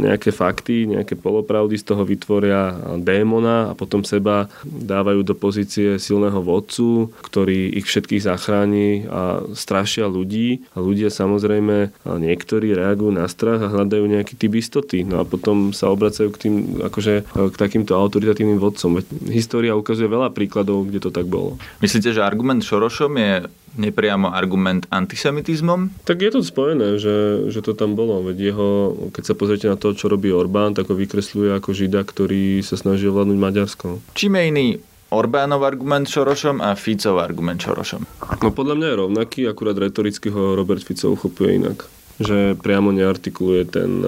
nejaké 0.05 0.35
fakty, 0.35 0.85
nejaké 0.91 1.17
polopravdy, 1.17 1.81
z 1.81 1.87
toho 1.87 2.05
vytvoria 2.05 2.77
démona 3.01 3.71
a 3.71 3.79
potom 3.79 4.05
seba 4.05 4.53
dávajú 4.67 5.25
do 5.25 5.35
pozície 5.39 5.97
silného 5.97 6.43
vodcu, 6.43 7.09
ktorý 7.25 7.73
ich 7.79 7.87
všetkých 7.89 8.27
zachráni 8.27 9.07
a 9.09 9.47
strašia 9.55 10.11
ľudí. 10.11 10.67
A 10.75 10.83
ľudia 10.83 11.09
samozrejme, 11.09 11.95
niektorí 12.35 12.75
reagujú 12.75 13.15
na 13.15 13.31
strach 13.31 13.63
a 13.63 13.71
hľadajú 13.71 14.05
nejaký 14.11 14.35
typ 14.35 14.59
istoty. 14.59 15.07
No 15.07 15.23
a 15.23 15.25
potom 15.25 15.71
sa 15.71 15.87
obracajú 15.95 16.35
k 16.35 16.41
tým, 16.51 16.55
akože 16.83 17.31
k 17.31 17.55
takýmto 17.55 17.95
autoritatívnym 17.95 18.59
vodcom. 18.59 18.99
História 19.31 19.79
ukazuje 19.79 20.11
veľa 20.11 20.35
príkladov, 20.35 20.91
kde 20.91 20.99
to 20.99 21.15
tak 21.15 21.31
bolo. 21.31 21.57
Myslíte, 21.79 22.11
že 22.11 22.27
argument 22.27 22.67
Šorošom 22.67 23.15
je 23.15 23.33
nepriamo 23.79 24.31
argument 24.31 24.87
antisemitizmom? 24.91 26.07
Tak 26.07 26.23
je 26.23 26.31
to 26.31 26.41
spojené, 26.43 26.99
že, 26.99 27.49
že 27.51 27.61
to 27.63 27.75
tam 27.75 27.95
bolo. 27.99 28.23
Veď 28.23 28.55
jeho, 28.55 28.69
keď 29.15 29.23
sa 29.23 29.35
pozriete 29.35 29.67
na 29.71 29.79
to, 29.79 29.95
čo 29.95 30.11
robí 30.11 30.31
Orbán, 30.31 30.75
tak 30.75 30.91
ho 30.91 30.95
vykresluje 30.99 31.55
ako 31.55 31.75
žida, 31.75 32.03
ktorý 32.03 32.63
sa 32.63 32.79
snaží 32.79 33.07
ovládnuť 33.11 33.39
Maďarsko. 33.39 33.87
Čím 34.15 34.39
je 34.39 34.43
iný 34.51 34.67
Orbánov 35.15 35.63
argument 35.63 36.11
Šorošom 36.11 36.59
a 36.59 36.75
Ficov 36.75 37.23
argument 37.23 37.63
Šorošom? 37.63 38.03
No 38.43 38.51
podľa 38.51 38.75
mňa 38.79 38.87
je 38.91 39.01
rovnaký, 39.07 39.41
akurát 39.47 39.79
retoricky 39.79 40.31
ho 40.31 40.59
Robert 40.59 40.83
Fico 40.83 41.15
uchopuje 41.15 41.63
inak 41.63 41.87
že 42.21 42.55
priamo 42.59 42.95
neartikuluje 42.95 43.67
ten, 43.67 44.05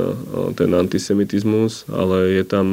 ten 0.54 0.70
antisemitizmus, 0.70 1.88
ale 1.90 2.38
je 2.38 2.44
tam 2.46 2.66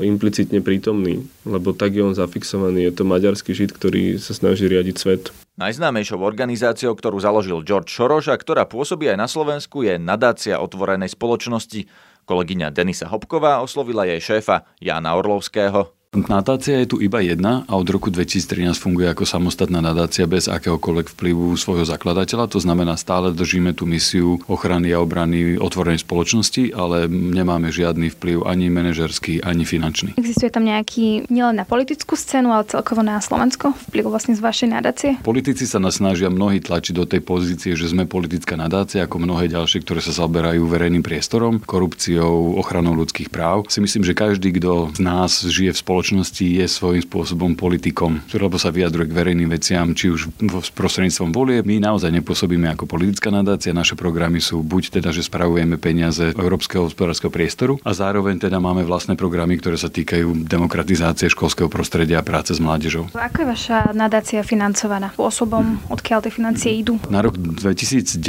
implicitne 0.00 0.62
prítomný, 0.62 1.26
lebo 1.42 1.74
tak 1.74 1.98
je 1.98 2.06
on 2.06 2.14
zafixovaný. 2.14 2.86
Je 2.86 2.94
to 2.94 3.02
maďarský 3.02 3.50
žid, 3.52 3.74
ktorý 3.74 4.22
sa 4.22 4.32
snaží 4.36 4.70
riadiť 4.70 4.96
svet. 4.96 5.22
Najznámejšou 5.56 6.20
organizáciou, 6.20 6.92
ktorú 6.92 7.16
založil 7.16 7.64
George 7.64 7.88
Soros 7.88 8.28
a 8.28 8.36
ktorá 8.36 8.68
pôsobí 8.68 9.08
aj 9.08 9.18
na 9.18 9.28
Slovensku, 9.28 9.82
je 9.82 9.96
nadácia 9.96 10.60
otvorenej 10.60 11.16
spoločnosti. 11.16 11.88
Kolegyňa 12.28 12.70
Denisa 12.76 13.08
Hopková 13.08 13.64
oslovila 13.64 14.04
jej 14.04 14.20
šéfa 14.20 14.68
Jána 14.78 15.16
Orlovského. 15.16 15.95
Nadácia 16.16 16.80
je 16.80 16.88
tu 16.88 16.96
iba 17.04 17.20
jedna 17.20 17.68
a 17.68 17.76
od 17.76 17.84
roku 17.92 18.08
2013 18.08 18.72
funguje 18.80 19.12
ako 19.12 19.28
samostatná 19.28 19.84
nadácia 19.84 20.24
bez 20.24 20.48
akéhokoľvek 20.48 21.12
vplyvu 21.12 21.52
svojho 21.60 21.84
zakladateľa. 21.84 22.48
To 22.56 22.60
znamená, 22.64 22.96
stále 22.96 23.36
držíme 23.36 23.76
tú 23.76 23.84
misiu 23.84 24.40
ochrany 24.48 24.96
a 24.96 25.04
obrany 25.04 25.60
otvorenej 25.60 26.00
spoločnosti, 26.00 26.72
ale 26.72 27.04
nemáme 27.12 27.68
žiadny 27.68 28.16
vplyv 28.16 28.48
ani 28.48 28.72
manažerský, 28.72 29.44
ani 29.44 29.68
finančný. 29.68 30.16
Existuje 30.16 30.48
tam 30.48 30.64
nejaký 30.64 31.28
nielen 31.28 31.60
na 31.60 31.68
politickú 31.68 32.16
scénu, 32.16 32.48
ale 32.48 32.64
celkovo 32.64 33.04
na 33.04 33.20
Slovensko 33.20 33.76
vplyv 33.92 34.08
vlastne 34.08 34.32
z 34.32 34.40
vašej 34.40 34.68
nadácie? 34.72 35.10
Politici 35.20 35.68
sa 35.68 35.76
nás 35.76 36.00
snažia 36.00 36.32
mnohí 36.32 36.64
tlačiť 36.64 36.94
do 36.96 37.04
tej 37.04 37.20
pozície, 37.20 37.76
že 37.76 37.92
sme 37.92 38.08
politická 38.08 38.56
nadácia, 38.56 39.04
ako 39.04 39.20
mnohé 39.20 39.52
ďalšie, 39.52 39.84
ktoré 39.84 40.00
sa 40.00 40.16
zaberajú 40.16 40.64
verejným 40.64 41.04
priestorom, 41.04 41.60
korupciou, 41.60 42.56
ochranou 42.56 42.96
ľudských 42.96 43.28
práv. 43.28 43.68
Si 43.68 43.84
myslím, 43.84 44.00
že 44.00 44.16
každý, 44.16 44.56
kto 44.56 44.96
z 44.96 45.00
nás 45.04 45.44
žije 45.44 45.76
v 45.76 45.82
spoločnosti, 45.82 46.05
spoločnosti 46.06 46.46
je 46.62 46.66
svojím 46.70 47.02
spôsobom 47.02 47.50
politikom, 47.58 48.22
lebo 48.30 48.62
sa 48.62 48.70
vyjadruje 48.70 49.10
k 49.10 49.16
verejným 49.18 49.50
veciam, 49.50 49.90
či 49.90 50.14
už 50.14 50.30
prostredníctvom 50.78 51.34
volie. 51.34 51.66
My 51.66 51.82
naozaj 51.82 52.14
nepôsobíme 52.22 52.70
ako 52.70 52.86
politická 52.86 53.34
nadácia, 53.34 53.74
naše 53.74 53.98
programy 53.98 54.38
sú 54.38 54.62
buď 54.62 55.02
teda, 55.02 55.10
že 55.10 55.26
spravujeme 55.26 55.82
peniaze 55.82 56.30
Európskeho 56.30 56.86
hospodárskeho 56.86 57.34
priestoru 57.34 57.82
a 57.82 57.90
zároveň 57.90 58.38
teda 58.38 58.62
máme 58.62 58.86
vlastné 58.86 59.18
programy, 59.18 59.58
ktoré 59.58 59.74
sa 59.74 59.90
týkajú 59.90 60.46
demokratizácie 60.46 61.26
školského 61.26 61.66
prostredia 61.66 62.22
a 62.22 62.26
práce 62.26 62.54
s 62.54 62.62
mládežou. 62.62 63.10
Ako 63.10 63.42
je 63.42 63.48
vaša 63.50 63.90
nadácia 63.90 64.46
financovaná 64.46 65.10
spôsobom, 65.10 65.82
odkiaľ 65.90 66.22
tie 66.22 66.30
financie 66.30 66.70
idú? 66.70 67.02
Na 67.10 67.18
rok 67.18 67.34
2019 67.34 68.22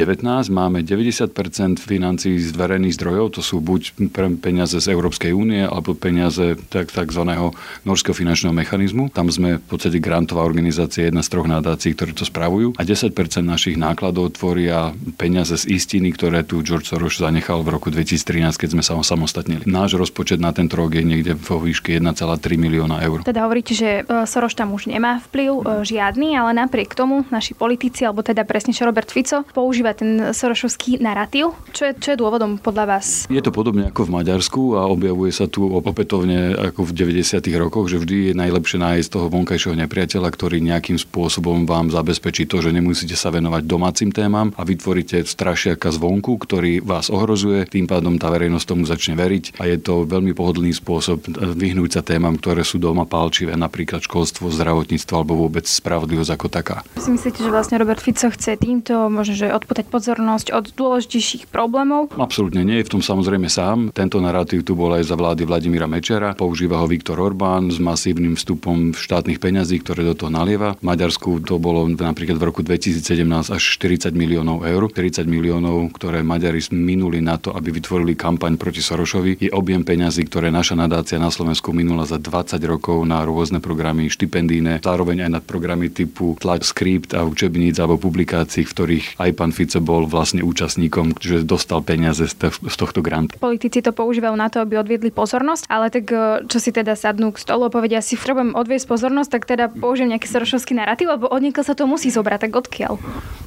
máme 0.49 0.81
90% 0.81 1.29
financií 1.77 2.41
z 2.41 2.57
verejných 2.57 2.97
zdrojov, 2.97 3.37
to 3.37 3.45
sú 3.45 3.61
buď 3.61 4.09
peniaze 4.41 4.81
z 4.81 4.87
Európskej 4.89 5.29
únie 5.29 5.61
alebo 5.61 5.93
peniaze 5.93 6.57
tak, 6.73 6.89
takzvaného 6.89 7.53
norského 7.83 8.15
finančného 8.15 8.53
mechanizmu. 8.55 9.09
Tam 9.11 9.29
sme 9.31 9.59
v 9.59 9.65
podstate 9.65 10.01
grantová 10.01 10.43
organizácia, 10.43 11.07
jedna 11.07 11.23
z 11.23 11.29
troch 11.31 11.47
nadácií, 11.47 11.93
ktoré 11.93 12.11
to 12.13 12.27
spravujú. 12.27 12.75
A 12.79 12.83
10% 12.83 13.13
našich 13.43 13.75
nákladov 13.79 14.35
tvoria 14.35 14.91
peniaze 15.15 15.55
z 15.55 15.65
istiny, 15.67 16.13
ktoré 16.13 16.43
tu 16.43 16.61
George 16.61 16.89
Soros 16.89 17.19
zanechal 17.19 17.63
v 17.63 17.73
roku 17.73 17.89
2013, 17.89 18.55
keď 18.55 18.69
sme 18.77 18.83
sa 18.83 18.93
ho 18.95 19.03
samostatnili. 19.03 19.65
Náš 19.67 19.97
rozpočet 19.97 20.39
na 20.39 20.51
tento 20.51 20.77
rok 20.77 20.93
je 20.93 21.03
niekde 21.03 21.33
vo 21.35 21.57
výške 21.61 21.97
1,3 21.97 22.13
milióna 22.55 23.01
eur. 23.03 23.23
Teda 23.23 23.43
hovoríte, 23.43 23.73
že 23.73 24.03
e, 24.03 24.23
Soros 24.29 24.53
tam 24.53 24.75
už 24.75 24.91
nemá 24.91 25.23
vplyv 25.31 25.51
e, 25.51 25.63
žiadny, 25.87 26.37
ale 26.37 26.53
napriek 26.53 26.93
tomu 26.93 27.25
naši 27.33 27.57
politici, 27.57 28.05
alebo 28.05 28.21
teda 28.21 28.43
presne 28.43 28.73
Robert 28.77 29.09
Fico, 29.09 29.43
používa 29.51 29.95
ten 29.97 30.33
Sorošovský 30.35 31.01
narratív. 31.01 31.55
Čo 31.73 31.89
je, 31.89 31.91
čo 31.97 32.07
je 32.13 32.17
dôvodom 32.19 32.61
podľa 32.61 32.97
vás? 32.97 33.25
Je 33.27 33.41
to 33.41 33.49
podobne 33.49 33.89
ako 33.89 34.07
v 34.07 34.13
Maďarsku 34.21 34.61
a 34.77 34.85
objavuje 34.85 35.31
sa 35.33 35.49
tu 35.49 35.65
opätovne 35.67 36.53
ako 36.53 36.87
v 36.87 36.91
90 36.93 37.46
rokoch, 37.55 37.87
že 37.87 38.03
vždy 38.03 38.31
je 38.31 38.33
najlepšie 38.35 38.81
nájsť 38.83 39.07
toho 39.07 39.31
vonkajšieho 39.31 39.79
nepriateľa, 39.87 40.27
ktorý 40.27 40.59
nejakým 40.59 40.99
spôsobom 40.99 41.63
vám 41.63 41.87
zabezpečí 41.93 42.43
to, 42.49 42.59
že 42.59 42.75
nemusíte 42.75 43.15
sa 43.15 43.31
venovať 43.31 43.63
domácim 43.63 44.11
témam 44.11 44.51
a 44.59 44.67
vytvoríte 44.67 45.23
strašiaka 45.23 45.93
zvonku, 45.93 46.35
ktorý 46.41 46.83
vás 46.83 47.07
ohrozuje, 47.13 47.69
tým 47.69 47.85
pádom 47.85 48.17
tá 48.17 48.27
verejnosť 48.33 48.65
tomu 48.67 48.83
začne 48.83 49.15
veriť 49.15 49.61
a 49.61 49.69
je 49.69 49.77
to 49.77 50.03
veľmi 50.03 50.33
pohodlný 50.33 50.73
spôsob 50.73 51.23
vyhnúť 51.37 51.99
sa 51.99 52.01
témam, 52.01 52.35
ktoré 52.35 52.65
sú 52.65 52.81
doma 52.81 53.05
palčivé, 53.05 53.53
napríklad 53.53 54.01
školstvo, 54.03 54.49
zdravotníctvo 54.49 55.13
alebo 55.13 55.47
vôbec 55.47 55.63
spravodlivosť 55.69 56.31
ako 56.33 56.47
taká. 56.49 56.81
Si 56.97 57.13
myslíte, 57.13 57.45
že 57.45 57.53
vlastne 57.53 57.77
Robert 57.77 58.01
Fico 58.01 58.27
chce 58.33 58.57
týmto 58.57 59.07
možno, 59.13 59.37
že 59.37 59.53
odputať 59.53 59.85
pozornosť 59.93 60.51
od 60.57 60.65
dôležitejších 60.73 61.47
problémov? 61.53 62.09
Absolútne 62.17 62.65
nie, 62.65 62.81
je 62.81 62.87
v 62.89 62.93
tom 62.97 63.03
samozrejme 63.05 63.45
sám. 63.45 63.93
Tento 63.93 64.17
narratív 64.17 64.65
tu 64.65 64.73
bol 64.73 64.97
aj 64.97 65.05
za 65.05 65.15
vlády 65.15 65.45
Vladimíra 65.45 65.85
Mečera, 65.85 66.33
používa 66.33 66.81
ho 66.81 66.89
Viktor 66.89 67.21
Orbán 67.21 67.36
Orbán 67.37 67.69
s 67.69 67.77
masívnym 67.77 68.33
vstupom 68.33 68.97
štátnych 68.97 69.37
peňazí, 69.37 69.77
ktoré 69.85 70.01
do 70.01 70.17
toho 70.17 70.33
nalieva. 70.33 70.73
V 70.81 70.89
Maďarsku 70.89 71.45
to 71.45 71.61
bolo 71.61 71.85
napríklad 71.85 72.33
v 72.33 72.49
roku 72.49 72.65
2017 72.65 73.53
až 73.53 73.61
40 73.77 74.09
miliónov 74.17 74.65
eur. 74.65 74.89
40 74.89 75.29
miliónov, 75.29 75.93
ktoré 75.93 76.25
Maďari 76.25 76.65
minuli 76.73 77.21
na 77.21 77.37
to, 77.37 77.53
aby 77.53 77.69
vytvorili 77.69 78.17
kampaň 78.17 78.57
proti 78.57 78.81
Sorošovi, 78.81 79.37
je 79.37 79.53
objem 79.53 79.85
peňazí, 79.85 80.25
ktoré 80.25 80.49
naša 80.49 80.81
nadácia 80.81 81.21
na 81.21 81.29
Slovensku 81.29 81.69
minula 81.77 82.09
za 82.09 82.17
20 82.17 82.57
rokov 82.65 83.05
na 83.05 83.21
rôzne 83.21 83.61
programy 83.61 84.09
štipendíne, 84.09 84.81
zároveň 84.81 85.29
aj 85.29 85.31
na 85.37 85.37
programy 85.37 85.93
typu 85.93 86.33
tlač 86.41 86.65
skript 86.65 87.13
a 87.13 87.21
učebníc 87.21 87.77
alebo 87.77 88.01
publikácií, 88.01 88.65
v 88.65 88.73
ktorých 88.73 89.05
aj 89.21 89.31
pán 89.37 89.53
Fico 89.53 89.77
bol 89.77 90.09
vlastne 90.09 90.41
účastníkom, 90.41 91.21
že 91.21 91.45
dostal 91.45 91.85
peniaze 91.85 92.25
z 92.33 92.75
tohto 92.81 93.05
grantu. 93.05 93.37
Politici 93.37 93.85
to 93.85 93.93
používajú 93.93 94.33
na 94.33 94.49
to, 94.49 94.57
aby 94.57 94.81
odviedli 94.81 95.13
pozornosť, 95.13 95.69
ale 95.69 95.93
tak 95.93 96.09
eh, 96.09 96.41
čo 96.49 96.57
si 96.57 96.73
teda 96.73 96.97
sadnú 96.97 97.26
k 97.35 97.41
stolu 97.41 97.67
a 97.67 97.73
povedia 97.73 97.99
si, 97.99 98.15
potrebujem 98.37 98.53
odviesť 98.53 98.85
pozornosť, 98.85 99.29
tak 99.33 99.43
teda 99.49 99.65
použijem 99.73 100.13
nejaký 100.13 100.27
Sorošovský 100.29 100.77
narratív, 100.77 101.17
lebo 101.17 101.25
od 101.25 101.41
sa 101.63 101.73
to 101.73 101.89
musí 101.89 102.13
zobrať, 102.13 102.47
tak 102.47 102.53
odkiaľ? 102.53 103.01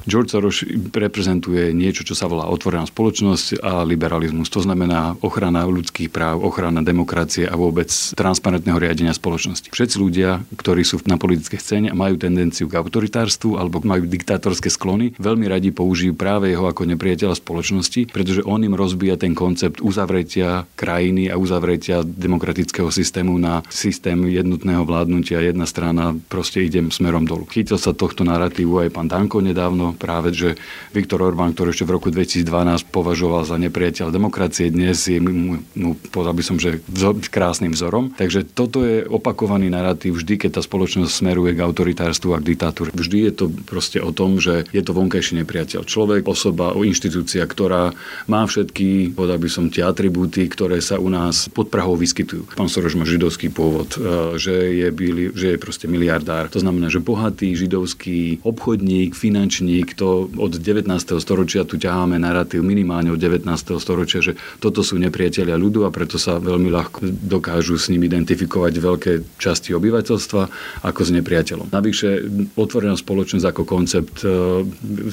George 0.09 0.33
Soros 0.33 0.65
reprezentuje 0.91 1.71
niečo, 1.71 2.01
čo 2.01 2.17
sa 2.17 2.25
volá 2.25 2.49
otvorená 2.49 2.89
spoločnosť 2.89 3.61
a 3.61 3.85
liberalizmus. 3.85 4.49
To 4.49 4.59
znamená 4.59 5.15
ochrana 5.21 5.63
ľudských 5.69 6.09
práv, 6.09 6.41
ochrana 6.41 6.81
demokracie 6.81 7.45
a 7.45 7.53
vôbec 7.55 7.87
transparentného 8.17 8.81
riadenia 8.81 9.13
spoločnosti. 9.13 9.69
Všetci 9.69 9.95
ľudia, 10.01 10.41
ktorí 10.57 10.81
sú 10.81 10.99
na 11.05 11.21
politickej 11.21 11.59
scéne 11.61 11.87
a 11.93 11.95
majú 11.95 12.17
tendenciu 12.17 12.65
k 12.67 12.81
autoritárstvu 12.81 13.55
alebo 13.55 13.79
majú 13.85 14.09
diktátorské 14.09 14.73
sklony, 14.73 15.13
veľmi 15.21 15.45
radi 15.45 15.69
použijú 15.69 16.17
práve 16.17 16.49
jeho 16.49 16.65
ako 16.65 16.89
nepriateľa 16.89 17.37
spoločnosti, 17.37 18.09
pretože 18.09 18.41
on 18.43 18.65
im 18.65 18.73
rozbíja 18.73 19.21
ten 19.21 19.37
koncept 19.37 19.79
uzavretia 19.79 20.65
krajiny 20.73 21.29
a 21.29 21.37
uzavretia 21.37 22.01
demokratického 22.01 22.89
systému 22.89 23.37
na 23.37 23.61
systém 23.71 24.19
jednotného 24.27 24.83
vládnutia, 24.83 25.41
jedna 25.41 25.65
strana 25.65 26.13
proste 26.29 26.61
ide 26.61 26.83
smerom 26.91 27.23
dolu. 27.25 27.47
Chytil 27.47 27.79
sa 27.79 27.95
tohto 27.95 28.27
narratívu 28.27 28.83
aj 28.83 28.89
pán 28.93 29.07
Danko 29.07 29.39
nedávno, 29.39 29.95
práve 29.95 30.35
že 30.35 30.59
Viktor 30.91 31.23
Orbán, 31.23 31.55
ktorý 31.55 31.71
ešte 31.71 31.87
v 31.87 31.95
roku 31.95 32.07
2012 32.11 32.91
považoval 32.91 33.47
za 33.47 33.55
nepriateľ 33.57 34.11
demokracie, 34.11 34.69
dnes 34.69 35.07
je 35.07 35.17
mu, 35.17 35.63
mu 35.73 35.91
povedal 36.11 36.35
by 36.35 36.43
som, 36.43 36.57
že 36.59 36.83
vzor, 36.91 37.23
krásnym 37.31 37.71
vzorom. 37.71 38.11
Takže 38.13 38.43
toto 38.51 38.83
je 38.83 39.07
opakovaný 39.07 39.71
narratív 39.71 40.19
vždy, 40.19 40.35
keď 40.47 40.59
tá 40.59 40.61
spoločnosť 40.61 41.11
smeruje 41.11 41.55
k 41.55 41.63
autoritárstvu 41.63 42.35
a 42.35 42.41
k 42.43 42.53
diktatúre. 42.53 42.91
Vždy 42.91 43.17
je 43.31 43.33
to 43.33 43.45
proste 43.65 44.03
o 44.03 44.11
tom, 44.11 44.37
že 44.37 44.67
je 44.75 44.83
to 44.83 44.91
vonkajší 44.91 45.39
nepriateľ. 45.41 45.87
Človek, 45.87 46.27
osoba, 46.27 46.75
inštitúcia, 46.75 47.47
ktorá 47.47 47.95
má 48.27 48.43
všetky, 48.43 49.15
povedal 49.15 49.39
by 49.39 49.49
som, 49.49 49.71
tie 49.71 49.87
atribúty, 49.87 50.49
ktoré 50.51 50.83
sa 50.83 50.99
u 50.99 51.07
nás 51.07 51.47
pod 51.51 51.71
Prahou 51.71 51.95
vyskytujú. 51.95 52.51
Pán 52.57 52.67
Soroš 52.67 52.99
má 52.99 53.07
židovský 53.07 53.53
pôvod, 53.61 53.89
e, 53.93 53.97
že 54.41 54.55
je, 54.73 54.87
byli, 54.89 55.29
že 55.37 55.53
je 55.53 55.57
proste 55.61 55.85
miliardár. 55.85 56.49
To 56.49 56.57
znamená, 56.57 56.89
že 56.89 56.97
bohatý 56.97 57.53
židovský 57.53 58.41
obchodník, 58.41 59.13
finančník, 59.13 59.93
to 59.93 60.25
od 60.33 60.57
19. 60.57 60.89
storočia 61.21 61.61
tu 61.61 61.77
ťaháme 61.77 62.17
narratív 62.17 62.65
minimálne 62.65 63.13
od 63.13 63.21
19. 63.21 63.45
storočia, 63.77 64.25
že 64.25 64.33
toto 64.57 64.81
sú 64.81 64.97
nepriatelia 64.97 65.53
ľudu 65.61 65.85
a 65.85 65.93
preto 65.93 66.17
sa 66.17 66.41
veľmi 66.41 66.73
ľahko 66.73 67.05
dokážu 67.05 67.77
s 67.77 67.93
ním 67.93 68.09
identifikovať 68.09 68.73
veľké 68.81 69.11
časti 69.37 69.77
obyvateľstva 69.77 70.41
ako 70.81 71.01
s 71.05 71.09
nepriateľom. 71.13 71.69
Navyše 71.69 72.09
otvorená 72.57 72.97
spoločnosť 72.97 73.45
ako 73.45 73.63
koncept 73.69 74.25
e, 74.25 74.65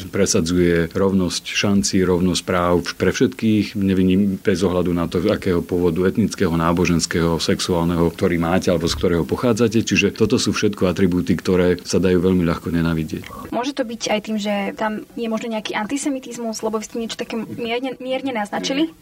presadzuje 0.08 0.88
rovnosť 0.96 1.44
šancí, 1.52 2.00
rovnosť 2.00 2.42
práv 2.48 2.96
pre 2.96 3.12
všetkých, 3.12 3.76
neviním 3.76 4.40
bez 4.40 4.64
ohľadu 4.64 4.90
na 4.96 5.04
to, 5.04 5.20
akého 5.28 5.60
pôvodu 5.60 6.08
etnického, 6.08 6.54
náboženského, 6.54 7.36
sexuálneho, 7.36 8.08
ktorý 8.38 8.54
máte 8.54 8.71
alebo 8.71 8.87
z 8.87 8.95
ktorého 8.95 9.25
pochádzate. 9.26 9.83
Čiže 9.83 10.14
toto 10.14 10.38
sú 10.38 10.54
všetko 10.54 10.87
atribúty, 10.87 11.35
ktoré 11.35 11.75
sa 11.83 11.99
dajú 11.99 12.23
veľmi 12.23 12.47
ľahko 12.47 12.71
nenávidieť. 12.71 13.50
Môže 13.50 13.75
to 13.75 13.83
byť 13.83 14.02
aj 14.14 14.21
tým, 14.23 14.38
že 14.38 14.54
tam 14.78 15.02
je 15.18 15.26
možno 15.26 15.50
nejaký 15.50 15.75
antisemitizmus, 15.75 16.62
lebo 16.62 16.78
ste 16.78 17.02
niečo 17.02 17.18
také 17.18 17.35
mierne, 17.35 17.99
mierne 17.99 18.30
naznačili? 18.30 18.95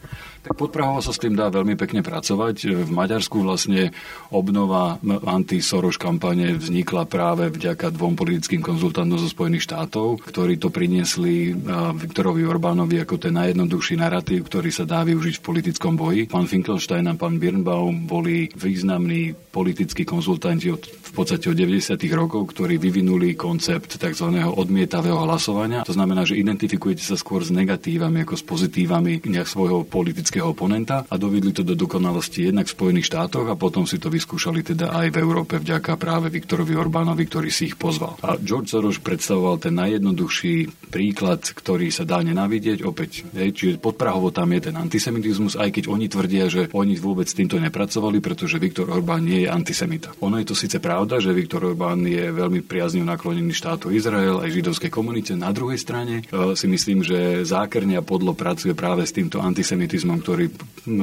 Tak 0.47 0.57
podprahovo 0.57 1.02
sa 1.02 1.11
s 1.11 1.19
tým 1.21 1.35
dá 1.35 1.50
veľmi 1.50 1.75
pekne 1.76 2.00
pracovať. 2.07 2.87
V 2.87 2.90
Maďarsku 2.95 3.43
vlastne 3.43 3.90
obnova 4.31 4.97
anti-Soros 5.05 5.99
kampane 5.99 6.55
vznikla 6.55 7.05
práve 7.11 7.50
vďaka 7.50 7.90
dvom 7.90 8.14
politickým 8.14 8.62
konzultantom 8.62 9.19
zo 9.19 9.26
Spojených 9.26 9.66
štátov, 9.66 10.23
ktorí 10.23 10.57
to 10.62 10.71
priniesli 10.71 11.50
Viktorovi 11.99 12.47
Orbánovi 12.47 13.02
ako 13.02 13.19
ten 13.19 13.35
najjednoduchší 13.35 13.99
narratív, 13.99 14.47
ktorý 14.47 14.71
sa 14.71 14.87
dá 14.87 15.02
využiť 15.02 15.43
v 15.43 15.45
politickom 15.45 15.99
boji. 15.99 16.31
Pán 16.31 16.47
Finkelstein 16.47 17.11
a 17.11 17.19
pán 17.19 17.43
Birnbaum 17.43 18.07
boli 18.07 18.47
významní 18.55 19.25
politickí 19.33 20.04
konzultanti 20.04 20.68
od, 20.68 20.85
v 20.85 21.12
podstate 21.16 21.49
od 21.49 21.56
90. 21.56 21.97
rokov, 22.12 22.52
ktorí 22.52 22.76
vyvinuli 22.76 23.33
koncept 23.33 23.97
tzv. 23.97 24.28
odmietavého 24.45 25.16
hlasovania. 25.25 25.87
To 25.88 25.97
znamená, 25.97 26.28
že 26.28 26.37
identifikujete 26.37 27.00
sa 27.00 27.16
skôr 27.16 27.40
s 27.40 27.54
negatívami 27.54 28.28
ako 28.28 28.35
s 28.37 28.45
pozitívami 28.45 29.25
nejak 29.25 29.49
svojho 29.49 29.88
politického 29.88 30.52
oponenta 30.52 31.09
a 31.09 31.14
dovedli 31.16 31.56
to 31.56 31.64
do 31.64 31.73
dokonalosti 31.73 32.52
jednak 32.52 32.68
v 32.68 32.76
Spojených 32.76 33.09
štátoch 33.09 33.49
a 33.49 33.56
potom 33.56 33.88
si 33.88 33.97
to 33.97 34.12
vyskúšali 34.12 34.61
teda 34.61 34.92
aj 34.92 35.09
v 35.09 35.21
Európe 35.23 35.56
vďaka 35.56 35.97
práve 35.97 36.28
Viktorovi 36.28 36.76
Orbánovi, 36.76 37.25
ktorý 37.25 37.49
si 37.49 37.73
ich 37.73 37.80
pozval. 37.80 38.21
A 38.21 38.37
George 38.37 38.68
Soros 38.68 39.00
predstavoval 39.00 39.56
ten 39.56 39.73
najjednoduchší 39.80 40.90
príklad, 40.92 41.40
ktorý 41.40 41.88
sa 41.88 42.04
dá 42.04 42.21
nenávidieť. 42.21 42.85
Opäť, 42.85 43.25
hej, 43.33 43.56
čiže 43.56 43.80
podprahovo 43.80 44.28
tam 44.28 44.52
je 44.52 44.68
ten 44.68 44.76
antisemitizmus, 44.76 45.56
aj 45.56 45.73
keď 45.73 45.85
oni 45.88 46.06
tvrdia, 46.12 46.45
že 46.52 46.68
oni 46.76 47.00
vôbec 47.00 47.25
s 47.25 47.38
týmto 47.38 47.56
nepracovali, 47.56 48.21
pretože 48.21 48.61
Viktor 48.61 48.92
Orbán 48.92 49.15
nie 49.18 49.44
je 49.44 49.49
antisemita. 49.49 50.12
Ono 50.23 50.38
je 50.40 50.46
to 50.46 50.54
síce 50.56 50.78
pravda, 50.78 51.18
že 51.18 51.35
Viktor 51.35 51.62
Orbán 51.73 52.04
je 52.06 52.30
veľmi 52.30 52.64
priaznivo 52.64 53.08
naklonený 53.08 53.52
štátu 53.52 53.92
Izrael 53.92 54.40
aj 54.40 54.52
židovskej 54.52 54.90
komunite. 54.90 55.32
Na 55.35 55.50
druhej 55.50 55.80
strane 55.80 56.23
e, 56.26 56.54
si 56.54 56.66
myslím, 56.68 57.02
že 57.02 57.42
zákerne 57.44 57.99
a 57.99 58.02
podlo 58.04 58.37
pracuje 58.37 58.73
práve 58.73 59.04
s 59.04 59.12
týmto 59.12 59.42
antisemitizmom, 59.42 60.18
ktorý 60.23 60.50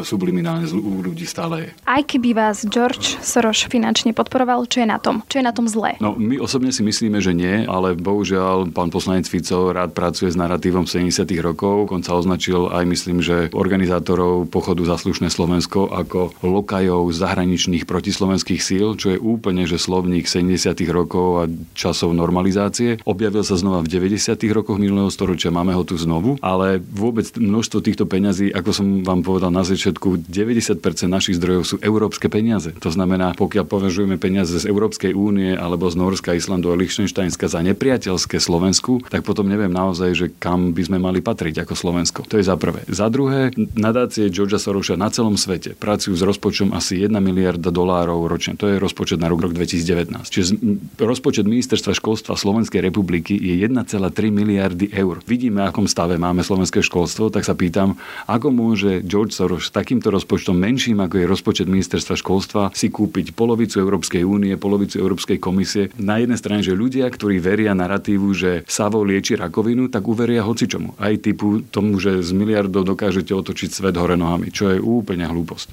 subliminálne 0.03 0.65
u 0.73 1.03
ľudí 1.03 1.27
stále 1.27 1.55
je. 1.67 1.69
Aj 1.83 2.01
keby 2.01 2.35
vás 2.35 2.63
George 2.67 3.19
Soros 3.19 3.67
finančne 3.67 4.15
podporoval, 4.15 4.65
čo 4.69 4.83
je 4.83 4.87
na 4.87 4.97
tom? 4.97 5.21
Čo 5.27 5.43
je 5.43 5.45
na 5.45 5.53
tom 5.53 5.67
zlé? 5.67 5.99
No, 5.99 6.15
my 6.15 6.39
osobne 6.39 6.71
si 6.71 6.81
myslíme, 6.81 7.19
že 7.19 7.35
nie, 7.35 7.67
ale 7.67 7.97
bohužiaľ 7.97 8.71
pán 8.71 8.89
poslanec 8.89 9.27
Fico 9.27 9.75
rád 9.75 9.91
pracuje 9.91 10.31
s 10.31 10.39
narratívom 10.39 10.87
70. 10.87 11.27
rokov. 11.43 11.91
On 11.91 12.01
sa 12.01 12.15
označil 12.15 12.71
aj 12.71 12.83
myslím, 12.87 13.19
že 13.19 13.51
organizátorov 13.51 14.47
pochodu 14.47 14.83
za 14.87 14.95
slušné 14.99 15.27
Slovensko 15.33 15.91
ako 15.91 16.37
lokajov 16.43 17.11
zahraničných 17.11 17.83
protislovenských 18.03 18.59
síl, 18.59 18.99
čo 18.99 19.15
je 19.15 19.19
úplne, 19.23 19.63
že 19.63 19.79
slovník 19.79 20.27
70. 20.27 20.75
rokov 20.91 21.27
a 21.39 21.43
časov 21.71 22.11
normalizácie. 22.11 22.99
Objavil 23.07 23.47
sa 23.47 23.55
znova 23.55 23.79
v 23.79 23.95
90. 23.95 24.35
rokoch 24.51 24.75
minulého 24.75 25.07
storočia, 25.07 25.55
máme 25.55 25.71
ho 25.71 25.87
tu 25.87 25.95
znovu, 25.95 26.35
ale 26.43 26.83
vôbec 26.83 27.31
množstvo 27.31 27.79
týchto 27.79 28.03
peňazí, 28.03 28.51
ako 28.51 28.69
som 28.75 28.87
vám 29.07 29.23
povedal 29.23 29.55
na 29.55 29.63
začiatku, 29.63 30.27
90% 30.27 30.83
našich 31.07 31.39
zdrojov 31.39 31.63
sú 31.63 31.75
európske 31.79 32.27
peniaze. 32.27 32.75
To 32.83 32.91
znamená, 32.91 33.39
pokiaľ 33.39 33.71
považujeme 33.71 34.19
peniaze 34.19 34.59
z 34.59 34.67
Európskej 34.67 35.15
únie 35.15 35.55
alebo 35.55 35.87
z 35.87 35.95
Norska, 35.95 36.35
Islandu 36.35 36.75
a 36.75 36.79
Liechtensteinska 36.79 37.47
za 37.47 37.63
nepriateľské 37.63 38.35
Slovensku, 38.35 38.99
tak 39.07 39.23
potom 39.23 39.47
neviem 39.47 39.71
naozaj, 39.71 40.11
že 40.11 40.27
kam 40.43 40.75
by 40.75 40.91
sme 40.91 40.99
mali 40.99 41.23
patriť 41.23 41.63
ako 41.63 41.71
Slovensko. 41.71 42.19
To 42.27 42.35
je 42.35 42.43
za 42.43 42.59
prvé. 42.59 42.83
Za 42.91 43.07
druhé, 43.07 43.55
nadácie 43.79 44.27
Georgia 44.27 44.59
Sorosa 44.59 44.99
na 44.99 45.07
celom 45.07 45.39
svete 45.39 45.71
pracujú 45.79 46.19
s 46.19 46.27
rozpočtom 46.27 46.75
asi 46.75 46.99
1 46.99 47.15
miliarda 47.23 47.71
dolárov 47.71 47.82
ročne. 48.27 48.55
To 48.57 48.69
je 48.69 48.81
rozpočet 48.81 49.19
na 49.19 49.27
rok, 49.27 49.43
rok 49.43 49.53
2019. 49.55 50.29
Čiže 50.29 50.51
rozpočet 50.99 51.45
ministerstva 51.45 51.93
školstva 51.95 52.39
Slovenskej 52.39 52.79
republiky 52.79 53.35
je 53.35 53.59
1,3 53.59 54.03
miliardy 54.31 54.89
eur. 54.93 55.19
Vidíme, 55.27 55.67
akom 55.67 55.85
stave 55.89 56.15
máme 56.15 56.41
slovenské 56.41 56.79
školstvo, 56.81 57.29
tak 57.29 57.43
sa 57.43 57.53
pýtam, 57.57 57.95
ako 58.27 58.53
môže 58.53 59.03
George 59.03 59.35
Soros 59.35 59.69
takýmto 59.73 60.13
rozpočtom 60.13 60.55
menším, 60.55 61.03
ako 61.03 61.19
je 61.19 61.25
rozpočet 61.25 61.67
ministerstva 61.67 62.15
školstva, 62.19 62.61
si 62.71 62.93
kúpiť 62.93 63.33
polovicu 63.33 63.81
Európskej 63.81 64.23
únie, 64.23 64.55
polovicu 64.55 65.01
Európskej 65.01 65.41
komisie. 65.41 65.89
Na 65.99 66.21
jednej 66.21 66.39
strane, 66.39 66.61
že 66.61 66.77
ľudia, 66.77 67.09
ktorí 67.09 67.41
veria 67.41 67.73
narratívu, 67.73 68.27
že 68.31 68.51
Savo 68.69 69.01
lieči 69.03 69.35
rakovinu, 69.35 69.89
tak 69.89 70.05
uveria 70.05 70.45
hocičomu. 70.45 70.95
Aj 71.01 71.13
typu 71.17 71.65
tomu, 71.67 71.97
že 71.97 72.21
z 72.21 72.31
miliardov 72.31 72.85
dokážete 72.85 73.33
otočiť 73.33 73.69
svet 73.73 73.95
hore 73.97 74.15
nohami, 74.15 74.53
čo 74.53 74.69
je 74.69 74.79
úplne 74.79 75.25
hlúposť. 75.25 75.67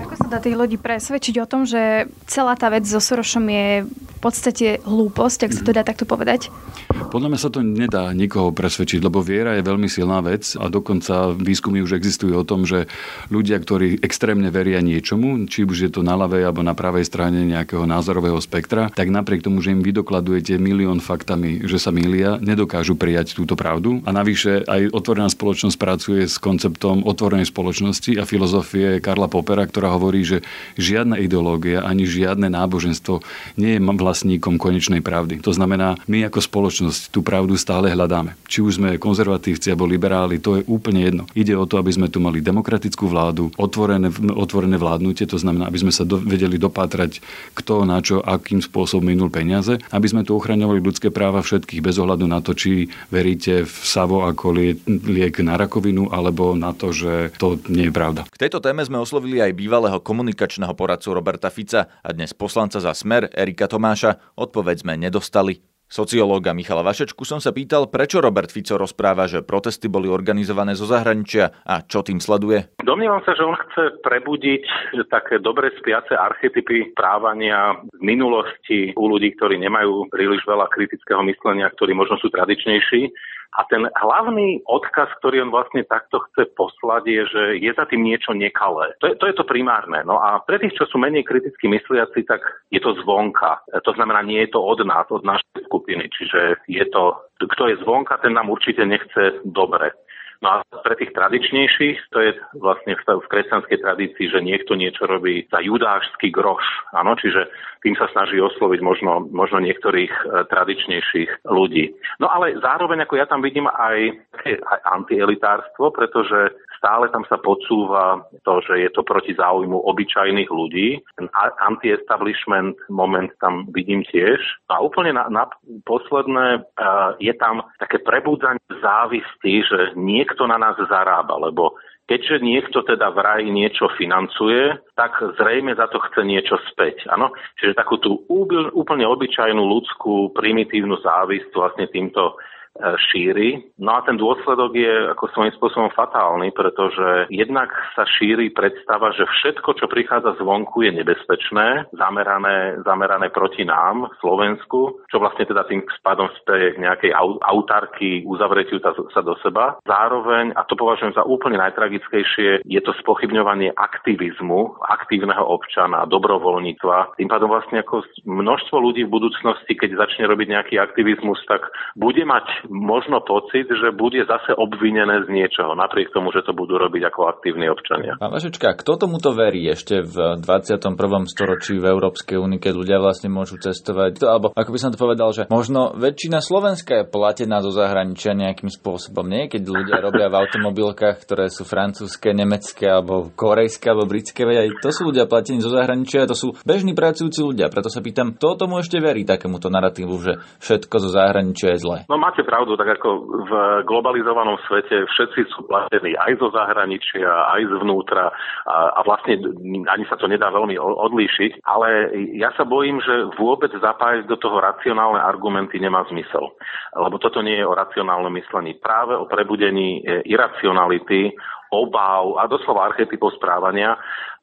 Ako 0.00 0.14
sa 0.16 0.26
dá 0.28 0.38
tých 0.38 0.56
ľudí 0.56 0.76
presvedčiť 0.76 1.39
o 1.42 1.48
tom, 1.50 1.64
že 1.64 2.06
celá 2.28 2.54
tá 2.54 2.68
vec 2.68 2.84
so 2.84 3.00
Sorošom 3.00 3.48
je 3.48 3.68
v 3.88 4.18
podstate 4.20 4.84
hlúposť, 4.84 5.48
ak 5.48 5.52
sa 5.56 5.62
to 5.64 5.72
dá 5.72 5.82
takto 5.82 6.04
povedať? 6.04 6.52
Podľa 6.90 7.28
mňa 7.32 7.40
sa 7.40 7.50
to 7.50 7.64
nedá 7.64 8.12
nikoho 8.12 8.52
presvedčiť, 8.52 9.00
lebo 9.00 9.24
viera 9.24 9.56
je 9.56 9.64
veľmi 9.64 9.88
silná 9.88 10.20
vec 10.20 10.58
a 10.60 10.68
dokonca 10.68 11.32
výskumy 11.32 11.80
už 11.80 11.96
existujú 11.96 12.36
o 12.36 12.44
tom, 12.44 12.68
že 12.68 12.90
ľudia, 13.32 13.56
ktorí 13.56 14.02
extrémne 14.04 14.52
veria 14.52 14.82
niečomu, 14.84 15.48
či 15.48 15.64
už 15.64 15.88
je 15.88 15.90
to 15.90 16.04
na 16.04 16.18
ľavej 16.18 16.50
alebo 16.50 16.60
na 16.60 16.76
pravej 16.76 17.08
strane 17.08 17.46
nejakého 17.48 17.88
názorového 17.88 18.36
spektra, 18.42 18.92
tak 18.92 19.08
napriek 19.08 19.40
tomu, 19.40 19.64
že 19.64 19.72
im 19.72 19.80
vydokladujete 19.80 20.60
milión 20.60 21.00
faktami, 21.00 21.64
že 21.64 21.80
sa 21.80 21.88
milia, 21.94 22.36
nedokážu 22.42 22.98
prijať 22.98 23.38
túto 23.38 23.56
pravdu. 23.56 24.04
A 24.04 24.12
navyše 24.12 24.66
aj 24.68 24.92
otvorená 24.92 25.32
spoločnosť 25.32 25.76
pracuje 25.80 26.26
s 26.28 26.36
konceptom 26.36 27.06
otvorenej 27.06 27.48
spoločnosti 27.48 28.18
a 28.20 28.28
filozofie 28.28 29.00
Karla 29.00 29.30
Popera, 29.30 29.64
ktorá 29.64 29.94
hovorí, 29.96 30.26
že 30.26 30.44
žiadna 30.76 31.22
ideológia 31.30 31.86
ani 31.86 32.02
žiadne 32.02 32.50
náboženstvo 32.50 33.22
nie 33.54 33.78
je 33.78 33.80
vlastníkom 33.80 34.58
konečnej 34.58 34.98
pravdy. 34.98 35.38
To 35.46 35.54
znamená, 35.54 35.94
my 36.10 36.26
ako 36.26 36.42
spoločnosť 36.42 37.14
tú 37.14 37.22
pravdu 37.22 37.54
stále 37.54 37.92
hľadáme. 37.94 38.34
Či 38.50 38.58
už 38.66 38.82
sme 38.82 38.98
konzervatívci 38.98 39.70
alebo 39.70 39.86
liberáli, 39.86 40.42
to 40.42 40.58
je 40.58 40.66
úplne 40.66 41.04
jedno. 41.04 41.22
Ide 41.36 41.54
o 41.54 41.68
to, 41.68 41.76
aby 41.76 41.92
sme 41.94 42.08
tu 42.08 42.18
mali 42.18 42.42
demokratickú 42.42 43.06
vládu, 43.06 43.54
otvorené, 43.54 44.10
otvorené 44.34 44.80
vládnutie, 44.80 45.28
to 45.28 45.38
znamená, 45.38 45.70
aby 45.70 45.78
sme 45.78 45.92
sa 45.94 46.02
do, 46.02 46.18
vedeli 46.18 46.56
dopátrať, 46.58 47.22
kto 47.54 47.86
na 47.86 48.00
čo, 48.00 48.18
akým 48.24 48.64
spôsobom 48.64 49.12
minul 49.12 49.28
peniaze, 49.28 49.76
aby 49.92 50.06
sme 50.08 50.24
tu 50.24 50.34
ochraňovali 50.34 50.80
ľudské 50.80 51.12
práva 51.12 51.44
všetkých 51.44 51.84
bez 51.84 52.00
ohľadu 52.00 52.24
na 52.24 52.40
to, 52.40 52.56
či 52.56 52.88
veríte 53.12 53.68
v 53.68 53.76
Savo 53.84 54.24
ako 54.24 54.56
liek 54.88 55.36
na 55.44 55.60
rakovinu 55.60 56.08
alebo 56.08 56.56
na 56.56 56.72
to, 56.72 56.90
že 56.96 57.36
to 57.36 57.60
nie 57.68 57.92
je 57.92 57.94
pravda. 57.94 58.24
K 58.32 58.48
tejto 58.48 58.64
téme 58.64 58.80
sme 58.80 58.96
oslovili 58.96 59.44
aj 59.44 59.52
bývalého 59.52 60.00
komunikačného 60.00 60.72
poradcu 60.72 61.19
Roberta 61.20 61.52
Fica 61.52 62.00
a 62.00 62.16
dnes 62.16 62.32
poslanca 62.32 62.80
za 62.80 62.96
Smer 62.96 63.28
Erika 63.36 63.68
Tomáša. 63.68 64.40
Odpoveď 64.40 64.88
sme 64.88 64.96
nedostali. 64.96 65.60
Sociológa 65.90 66.54
Michala 66.54 66.86
Vašečku 66.86 67.26
som 67.26 67.42
sa 67.42 67.50
pýtal, 67.50 67.90
prečo 67.90 68.22
Robert 68.22 68.48
Fico 68.48 68.78
rozpráva, 68.78 69.26
že 69.26 69.42
protesty 69.42 69.90
boli 69.90 70.06
organizované 70.06 70.78
zo 70.78 70.86
zahraničia 70.86 71.50
a 71.66 71.82
čo 71.82 72.00
tým 72.06 72.22
sleduje. 72.22 72.78
Domnievam 72.80 73.20
sa, 73.26 73.34
že 73.34 73.42
on 73.42 73.58
chce 73.58 73.98
prebudiť 74.00 74.64
také 75.10 75.42
dobre 75.42 75.74
spiace 75.82 76.14
archetypy 76.14 76.94
správania 76.94 77.74
z 77.90 78.00
minulosti 78.00 78.94
u 78.94 79.04
ľudí, 79.10 79.34
ktorí 79.34 79.58
nemajú 79.60 80.08
príliš 80.14 80.46
veľa 80.46 80.70
kritického 80.70 81.26
myslenia, 81.26 81.68
ktorí 81.74 81.92
možno 81.92 82.16
sú 82.22 82.30
tradičnejší 82.30 83.10
A 83.58 83.66
ten 83.66 83.82
hlavný 83.90 84.62
odkaz, 84.62 85.10
ktorý 85.18 85.42
on 85.42 85.50
vlastne 85.50 85.82
takto 85.82 86.22
chce 86.30 86.46
poslať, 86.54 87.02
je, 87.06 87.22
že 87.26 87.42
je 87.58 87.70
za 87.74 87.82
tým 87.90 88.06
niečo 88.06 88.30
nekalé. 88.30 88.94
To 89.02 89.10
je, 89.10 89.14
to 89.18 89.26
je 89.26 89.34
to 89.34 89.44
primárne. 89.44 90.06
No 90.06 90.22
a 90.22 90.38
pre 90.46 90.62
tých, 90.62 90.78
čo 90.78 90.86
sú 90.86 91.02
menej 91.02 91.26
kriticky 91.26 91.66
mysliaci, 91.66 92.22
tak 92.30 92.46
je 92.70 92.78
to 92.78 92.94
zvonka. 93.02 93.58
To 93.74 93.92
znamená, 93.98 94.22
nie 94.22 94.46
je 94.46 94.54
to 94.54 94.62
od 94.62 94.86
nás, 94.86 95.10
od 95.10 95.26
našej 95.26 95.66
skupiny. 95.66 96.06
Čiže 96.14 96.62
je 96.70 96.84
to, 96.94 97.18
kto 97.42 97.74
je 97.74 97.76
zvonka, 97.82 98.22
ten 98.22 98.38
nám 98.38 98.54
určite 98.54 98.86
nechce 98.86 99.42
dobre. 99.42 99.90
No 100.40 100.48
a 100.48 100.64
pre 100.64 100.96
tých 100.96 101.12
tradičnejších, 101.12 102.16
to 102.16 102.18
je 102.24 102.32
vlastne 102.56 102.96
v 102.96 103.28
kresťanskej 103.28 103.76
tradícii, 103.76 104.32
že 104.32 104.40
niekto 104.40 104.72
niečo 104.72 105.04
robí 105.04 105.44
za 105.52 105.60
judášsky 105.60 106.32
groš. 106.32 106.64
Áno, 106.96 107.12
čiže 107.12 107.44
tým 107.84 107.92
sa 108.00 108.08
snaží 108.08 108.40
osloviť 108.40 108.80
možno, 108.80 109.28
možno 109.28 109.60
niektorých 109.60 110.08
e, 110.08 110.24
tradičnejších 110.48 111.44
ľudí. 111.44 111.92
No 112.24 112.32
ale 112.32 112.56
zároveň, 112.56 113.04
ako 113.04 113.20
ja 113.20 113.28
tam 113.28 113.44
vidím 113.44 113.68
aj, 113.68 114.16
aj 114.48 114.80
antielitárstvo, 114.96 115.92
pretože 115.92 116.56
stále 116.80 117.12
tam 117.12 117.28
sa 117.28 117.36
podsúva 117.36 118.24
to, 118.40 118.64
že 118.64 118.88
je 118.88 118.90
to 118.96 119.04
proti 119.04 119.36
záujmu 119.36 119.76
obyčajných 119.84 120.48
ľudí. 120.48 121.04
Ten 121.20 121.28
anti-establishment 121.60 122.80
moment 122.88 123.28
tam 123.44 123.68
vidím 123.76 124.00
tiež. 124.08 124.40
A 124.72 124.80
úplne 124.80 125.12
na, 125.12 125.28
na 125.28 125.44
posledné 125.84 126.64
uh, 126.64 127.12
je 127.20 127.36
tam 127.36 127.60
také 127.76 128.00
prebudzanie 128.00 128.64
závisti, 128.80 129.60
že 129.68 129.92
niekto 130.00 130.48
na 130.48 130.56
nás 130.56 130.80
zarába, 130.88 131.36
lebo 131.36 131.76
keďže 132.08 132.42
niekto 132.42 132.82
teda 132.82 133.12
v 133.14 133.18
raji 133.22 133.48
niečo 133.54 133.86
financuje, 133.94 134.74
tak 134.98 135.14
zrejme 135.38 135.76
za 135.78 135.86
to 135.92 136.02
chce 136.10 136.26
niečo 136.26 136.58
späť. 136.72 137.06
Ano? 137.06 137.30
Čiže 137.62 137.78
takú 137.78 138.02
tú 138.02 138.26
úplne 138.74 139.06
obyčajnú 139.06 139.62
ľudskú 139.62 140.34
primitívnu 140.34 140.98
závisť 141.04 141.54
vlastne 141.54 141.86
týmto 141.86 142.34
šíri. 142.80 143.74
No 143.82 143.98
a 143.98 144.04
ten 144.06 144.16
dôsledok 144.16 144.72
je 144.72 145.12
ako 145.12 145.24
svojím 145.34 145.52
spôsobom 145.58 145.90
fatálny, 145.92 146.54
pretože 146.54 147.26
jednak 147.28 147.68
sa 147.98 148.06
šíri 148.06 148.54
predstava, 148.54 149.10
že 149.12 149.26
všetko, 149.26 149.76
čo 149.76 149.86
prichádza 149.90 150.38
zvonku, 150.38 150.86
je 150.86 150.94
nebezpečné, 150.94 151.90
zamerané, 151.92 152.80
zamerané 152.86 153.28
proti 153.34 153.66
nám, 153.66 154.08
Slovensku, 154.22 155.02
čo 155.10 155.16
vlastne 155.18 155.44
teda 155.44 155.66
tým 155.66 155.82
spadom 156.00 156.30
speje 156.40 156.78
k 156.78 156.82
nejakej 156.82 157.12
autarky, 157.42 158.24
uzavretiu 158.24 158.78
sa 158.80 159.20
do 159.20 159.34
seba. 159.42 159.76
Zároveň, 159.84 160.54
a 160.54 160.64
to 160.64 160.78
považujem 160.78 161.12
za 161.12 161.26
úplne 161.26 161.58
najtragickejšie, 161.58 162.64
je 162.64 162.80
to 162.80 162.92
spochybňovanie 163.02 163.74
aktivizmu, 163.76 164.78
aktívneho 164.86 165.42
občana, 165.42 166.06
dobrovoľníctva. 166.08 167.18
Tým 167.18 167.28
pádom 167.28 167.50
vlastne 167.50 167.82
ako 167.82 168.06
množstvo 168.24 168.76
ľudí 168.78 169.04
v 169.04 169.14
budúcnosti, 169.14 169.74
keď 169.74 170.06
začne 170.06 170.30
robiť 170.30 170.46
nejaký 170.48 170.74
aktivizmus, 170.78 171.42
tak 171.50 171.66
bude 171.98 172.22
mať 172.24 172.46
možno 172.68 173.22
pocit, 173.24 173.70
že 173.70 173.94
bude 173.94 174.20
zase 174.26 174.52
obvinené 174.52 175.24
z 175.24 175.28
niečoho, 175.32 175.72
napriek 175.78 176.12
tomu, 176.12 176.34
že 176.34 176.44
to 176.44 176.52
budú 176.52 176.76
robiť 176.76 177.02
ako 177.08 177.20
aktívni 177.30 177.70
občania. 177.70 178.18
Pán 178.20 178.34
Vašečka, 178.34 178.76
kto 178.76 179.00
tomuto 179.00 179.32
verí 179.32 179.64
ešte 179.70 180.04
v 180.04 180.36
21. 180.42 180.98
storočí 181.30 181.78
v 181.80 181.86
Európskej 181.88 182.36
únii, 182.36 182.60
keď 182.60 182.72
ľudia 182.74 182.98
vlastne 183.00 183.30
môžu 183.32 183.56
cestovať? 183.56 184.20
Alebo 184.26 184.52
ako 184.52 184.70
by 184.74 184.78
som 184.78 184.90
to 184.92 184.98
povedal, 185.00 185.30
že 185.32 185.46
možno 185.48 185.94
väčšina 185.96 186.42
Slovenska 186.42 187.02
je 187.02 187.08
platená 187.08 187.62
zo 187.64 187.72
zahraničia 187.72 188.36
nejakým 188.36 188.68
spôsobom, 188.68 189.24
nie? 189.30 189.46
Keď 189.46 189.62
ľudia 189.64 190.02
robia 190.02 190.26
v 190.28 190.38
automobilkách, 190.42 191.22
ktoré 191.22 191.46
sú 191.48 191.62
francúzske, 191.64 192.34
nemecké, 192.34 192.90
alebo 192.90 193.30
korejské, 193.32 193.92
alebo 193.92 194.10
britské, 194.10 194.42
veď 194.42 194.56
aj 194.66 194.68
to 194.82 194.90
sú 194.90 195.14
ľudia 195.14 195.30
platení 195.30 195.62
zo 195.62 195.70
zahraničia, 195.70 196.26
to 196.26 196.34
sú 196.34 196.56
bežní 196.66 196.92
pracujúci 196.96 197.40
ľudia. 197.44 197.70
Preto 197.70 197.92
sa 197.92 198.02
pýtam, 198.02 198.34
kto 198.34 198.66
tomu 198.66 198.82
ešte 198.82 198.98
verí 198.98 199.22
takémuto 199.22 199.70
narratívu, 199.70 200.14
že 200.18 200.32
všetko 200.58 200.96
zo 200.98 201.10
zahraničia 201.14 201.76
je 201.76 201.82
zlé? 201.82 201.98
No 202.10 202.18
máte 202.18 202.42
pravdu, 202.50 202.74
tak 202.74 202.98
ako 202.98 203.08
v 203.46 203.52
globalizovanom 203.86 204.58
svete 204.66 205.06
všetci 205.06 205.40
sú 205.54 205.70
platení 205.70 206.18
aj 206.18 206.42
zo 206.42 206.50
zahraničia, 206.50 207.30
aj 207.54 207.62
zvnútra 207.78 208.34
a, 208.66 208.98
a 208.98 209.00
vlastne 209.06 209.38
ani 209.86 210.04
sa 210.10 210.18
to 210.18 210.26
nedá 210.26 210.50
veľmi 210.50 210.74
odlíšiť, 210.82 211.62
ale 211.62 212.10
ja 212.34 212.50
sa 212.58 212.66
bojím, 212.66 212.98
že 212.98 213.30
vôbec 213.38 213.70
zapájať 213.70 214.26
do 214.26 214.34
toho 214.34 214.58
racionálne 214.58 215.22
argumenty 215.22 215.78
nemá 215.78 216.02
zmysel. 216.10 216.50
Lebo 216.98 217.22
toto 217.22 217.38
nie 217.38 217.62
je 217.62 217.68
o 217.70 217.78
racionálnom 217.78 218.34
myslení. 218.34 218.74
Práve 218.82 219.14
o 219.14 219.30
prebudení 219.30 220.02
e, 220.02 220.26
iracionality, 220.26 221.30
obáv 221.70 222.34
a 222.42 222.50
doslova 222.50 222.90
archetypov 222.90 223.38
správania 223.38 223.94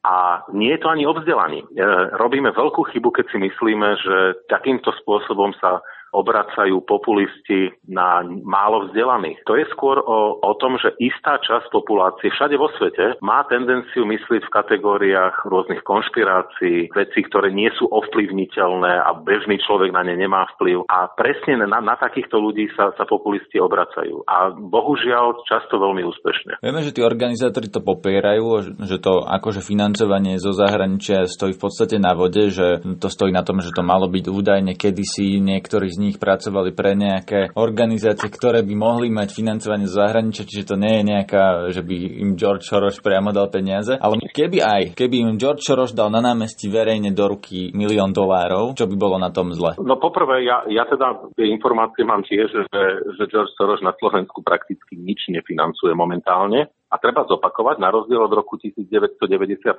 a 0.07 0.47
nie 0.55 0.71
je 0.71 0.79
to 0.79 0.87
ani 0.87 1.03
o 1.03 1.11
vzdelaní. 1.11 1.59
E, 1.59 1.67
robíme 2.15 2.55
veľkú 2.55 2.87
chybu, 2.95 3.11
keď 3.11 3.25
si 3.27 3.37
myslíme, 3.43 3.89
že 3.99 4.15
takýmto 4.47 4.95
spôsobom 5.03 5.51
sa 5.59 5.83
obracajú 6.15 6.83
populisti 6.83 7.73
na 7.87 8.23
málo 8.23 8.87
vzdelaných. 8.87 9.43
To 9.45 9.59
je 9.59 9.65
skôr 9.73 9.99
o, 9.99 10.39
o 10.39 10.53
tom, 10.57 10.79
že 10.79 10.95
istá 11.01 11.39
časť 11.41 11.69
populácie 11.73 12.31
všade 12.31 12.55
vo 12.55 12.71
svete 12.79 13.19
má 13.19 13.43
tendenciu 13.47 14.07
myslieť 14.07 14.47
v 14.47 14.53
kategóriách 14.53 15.47
rôznych 15.47 15.83
konšpirácií, 15.83 16.91
veci, 16.95 17.19
ktoré 17.27 17.51
nie 17.51 17.67
sú 17.75 17.87
ovplyvniteľné 17.91 18.93
a 19.03 19.09
bežný 19.19 19.59
človek 19.63 19.91
na 19.91 20.07
ne 20.07 20.15
nemá 20.15 20.47
vplyv. 20.55 20.87
A 20.87 21.11
presne 21.11 21.59
na, 21.59 21.79
na 21.83 21.95
takýchto 21.99 22.39
ľudí 22.39 22.71
sa, 22.73 22.95
sa 22.95 23.03
populisti 23.03 23.59
obracajú. 23.59 24.23
A 24.25 24.51
bohužiaľ 24.55 25.43
často 25.43 25.77
veľmi 25.77 26.03
úspešne. 26.07 26.63
Vieme, 26.63 26.81
že 26.83 26.95
tí 26.95 27.01
organizátori 27.03 27.67
to 27.67 27.83
popierajú, 27.83 28.79
že 28.87 28.97
to 29.01 29.25
akože 29.25 29.59
financovanie 29.59 30.39
zo 30.39 30.55
zahraničia 30.55 31.27
stojí 31.27 31.53
v 31.53 31.61
podstate 31.61 31.99
na 31.99 32.15
vode, 32.15 32.49
že 32.49 32.79
to 32.97 33.07
stojí 33.11 33.33
na 33.33 33.43
tom, 33.43 33.59
že 33.59 33.73
to 33.73 33.83
malo 33.83 34.07
byť 34.07 34.25
údajne 34.29 34.73
kedysi 34.77 35.39
niektorý 35.41 35.96
z 35.97 36.05
nich 36.05 36.17
pracovali 36.21 36.77
pre 36.77 36.93
nejaké 36.93 37.49
organizácie, 37.57 38.29
ktoré 38.29 38.61
by 38.61 38.75
mohli 38.77 39.09
mať 39.09 39.33
financovanie 39.33 39.89
z 39.89 39.97
zahraničia, 39.97 40.45
čiže 40.45 40.69
to 40.69 40.75
nie 40.77 41.01
je 41.01 41.03
nejaká, 41.09 41.73
že 41.73 41.81
by 41.81 41.95
im 42.21 42.37
George 42.37 42.61
Soros 42.69 43.01
priamo 43.01 43.33
dal 43.33 43.49
peniaze, 43.49 43.97
ale 43.97 44.21
keby 44.29 44.61
aj, 44.61 44.83
keby 44.93 45.25
im 45.25 45.41
George 45.41 45.65
Soros 45.65 45.97
dal 45.97 46.13
na 46.13 46.21
námestí 46.21 46.69
verejne 46.69 47.09
do 47.17 47.25
ruky 47.33 47.73
milión 47.73 48.13
dolárov, 48.13 48.77
čo 48.77 48.85
by 48.85 48.95
bolo 48.95 49.17
na 49.17 49.33
tom 49.33 49.49
zle? 49.57 49.73
No 49.81 49.97
poprvé, 49.97 50.45
ja, 50.45 50.61
ja 50.69 50.85
teda 50.85 51.33
tie 51.33 51.49
informácie 51.49 52.05
mám 52.05 52.21
tiež, 52.21 52.47
že, 52.69 52.81
že 53.17 53.23
George 53.25 53.57
Soros 53.57 53.81
na 53.81 53.97
Slovensku 53.97 54.45
prakticky 54.45 54.93
nič 54.93 55.33
nefinancuje 55.33 55.97
momentálne. 55.97 56.69
A 56.87 56.95
treba 56.97 57.27
zopakovať, 57.27 57.83
na 57.83 57.91
rozdiel 57.91 58.23
od 58.23 58.31
roku 58.31 58.55
1998, 58.55 59.75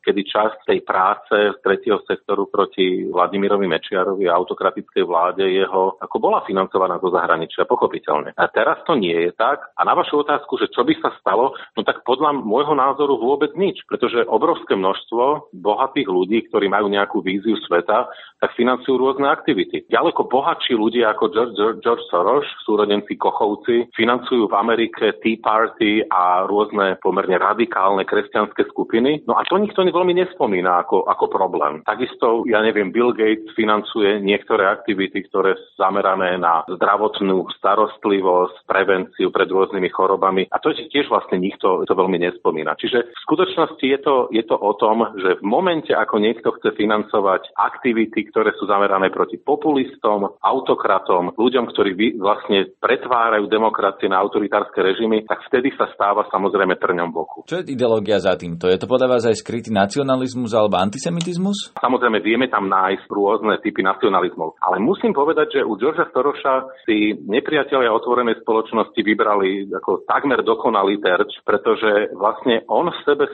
kedy 0.00 0.20
časť 0.24 0.58
tej 0.68 0.80
práce 0.84 1.32
z 1.32 1.56
tretieho 1.64 2.00
sektoru 2.04 2.48
proti 2.48 3.08
Vladimirovi 3.08 3.68
Mečiarovi 3.68 4.28
a 4.28 4.36
autokratickej 4.36 5.04
vláde 5.04 5.44
jeho 5.44 5.96
ako 6.00 6.16
bola 6.20 6.40
financovaná 6.48 6.96
zo 7.00 7.12
zahraničia, 7.12 7.68
pochopiteľne. 7.68 8.32
A 8.36 8.44
teraz 8.48 8.80
to 8.88 8.96
nie 8.96 9.16
je 9.28 9.32
tak. 9.36 9.60
A 9.76 9.84
na 9.84 9.92
vašu 9.92 10.24
otázku, 10.24 10.56
že 10.56 10.72
čo 10.72 10.84
by 10.84 10.96
sa 11.00 11.12
stalo, 11.20 11.52
no 11.76 11.80
tak 11.84 12.04
podľa 12.04 12.36
môjho 12.36 12.72
názoru 12.72 13.20
vôbec 13.20 13.52
nič, 13.56 13.84
pretože 13.88 14.24
obrovské 14.28 14.76
množstvo 14.76 15.52
bohatých 15.56 16.08
ľudí, 16.08 16.48
ktorí 16.48 16.68
majú 16.72 16.88
nejakú 16.88 17.20
víziu 17.20 17.56
sveta, 17.64 18.08
tak 18.40 18.56
financujú 18.56 18.96
rôzne 18.96 19.28
aktivity. 19.28 19.84
Ďaleko 19.92 20.28
bohatší 20.28 20.72
ľudia 20.76 21.12
ako 21.12 21.24
George, 21.32 21.80
George, 21.84 22.04
Soros, 22.08 22.48
súrodenci 22.64 23.20
Kochovci, 23.20 23.92
financujú 23.92 24.48
v 24.48 24.54
Amerike 24.56 25.20
Tea 25.20 25.36
Party 25.36 26.00
a 26.08 26.19
rôzne 26.46 27.00
pomerne 27.00 27.36
radikálne 27.40 28.04
kresťanské 28.04 28.68
skupiny. 28.70 29.24
No 29.24 29.36
a 29.38 29.46
to 29.46 29.56
nikto 29.56 29.82
veľmi 29.82 30.14
nespomína 30.16 30.86
ako, 30.86 31.08
ako 31.08 31.24
problém. 31.32 31.82
Takisto, 31.82 32.44
ja 32.46 32.60
neviem, 32.62 32.92
Bill 32.94 33.16
Gates 33.16 33.50
financuje 33.56 34.20
niektoré 34.22 34.68
aktivity, 34.68 35.26
ktoré 35.26 35.56
sú 35.56 35.68
zamerané 35.80 36.38
na 36.38 36.62
zdravotnú 36.68 37.48
starostlivosť, 37.58 38.68
prevenciu 38.68 39.32
pred 39.34 39.48
rôznymi 39.50 39.88
chorobami 39.90 40.46
a 40.50 40.56
to 40.62 40.70
tiež 40.74 41.10
vlastne 41.10 41.40
nikto 41.40 41.82
to 41.84 41.94
veľmi 41.94 42.18
nespomína. 42.22 42.78
Čiže 42.78 42.98
v 43.10 43.20
skutočnosti 43.26 43.82
je 43.82 44.00
to, 44.00 44.14
je 44.30 44.44
to 44.46 44.56
o 44.56 44.72
tom, 44.78 45.14
že 45.18 45.40
v 45.40 45.44
momente, 45.44 45.90
ako 45.90 46.22
niekto 46.22 46.54
chce 46.58 46.74
financovať 46.76 47.54
aktivity, 47.56 48.30
ktoré 48.30 48.54
sú 48.56 48.70
zamerané 48.70 49.10
proti 49.10 49.38
populistom, 49.40 50.38
autokratom, 50.40 51.34
ľuďom, 51.34 51.64
ktorí 51.70 52.18
vlastne 52.18 52.70
pretvárajú 52.78 53.50
demokracie 53.50 54.06
na 54.10 54.20
autoritárske 54.22 54.78
režimy, 54.80 55.26
tak 55.26 55.42
vtedy 55.50 55.74
sa 55.74 55.90
stáva 56.00 56.24
samozrejme 56.32 56.80
trňom 56.80 57.12
boku. 57.12 57.44
Čo 57.44 57.60
je 57.60 57.76
ideológia 57.76 58.16
za 58.16 58.32
týmto? 58.40 58.72
Je 58.72 58.80
to 58.80 58.88
podľa 58.88 59.20
vás 59.20 59.28
aj 59.28 59.36
skrytý 59.36 59.68
nacionalizmus 59.68 60.56
alebo 60.56 60.80
antisemitizmus? 60.80 61.76
Samozrejme, 61.76 62.24
vieme 62.24 62.48
tam 62.48 62.72
nájsť 62.72 63.04
rôzne 63.12 63.60
typy 63.60 63.84
nacionalizmov. 63.84 64.56
Ale 64.64 64.80
musím 64.80 65.12
povedať, 65.12 65.60
že 65.60 65.68
u 65.68 65.76
Georgea 65.76 66.08
Storoša 66.08 66.88
si 66.88 67.12
nepriatelia 67.28 67.92
otvorenej 67.92 68.40
spoločnosti 68.40 68.96
vybrali 68.96 69.68
ako 69.76 70.08
takmer 70.08 70.40
dokonalý 70.40 70.96
terč, 71.04 71.36
pretože 71.44 72.16
vlastne 72.16 72.64
on 72.72 72.88
v 72.88 72.98
sebe 73.04 73.28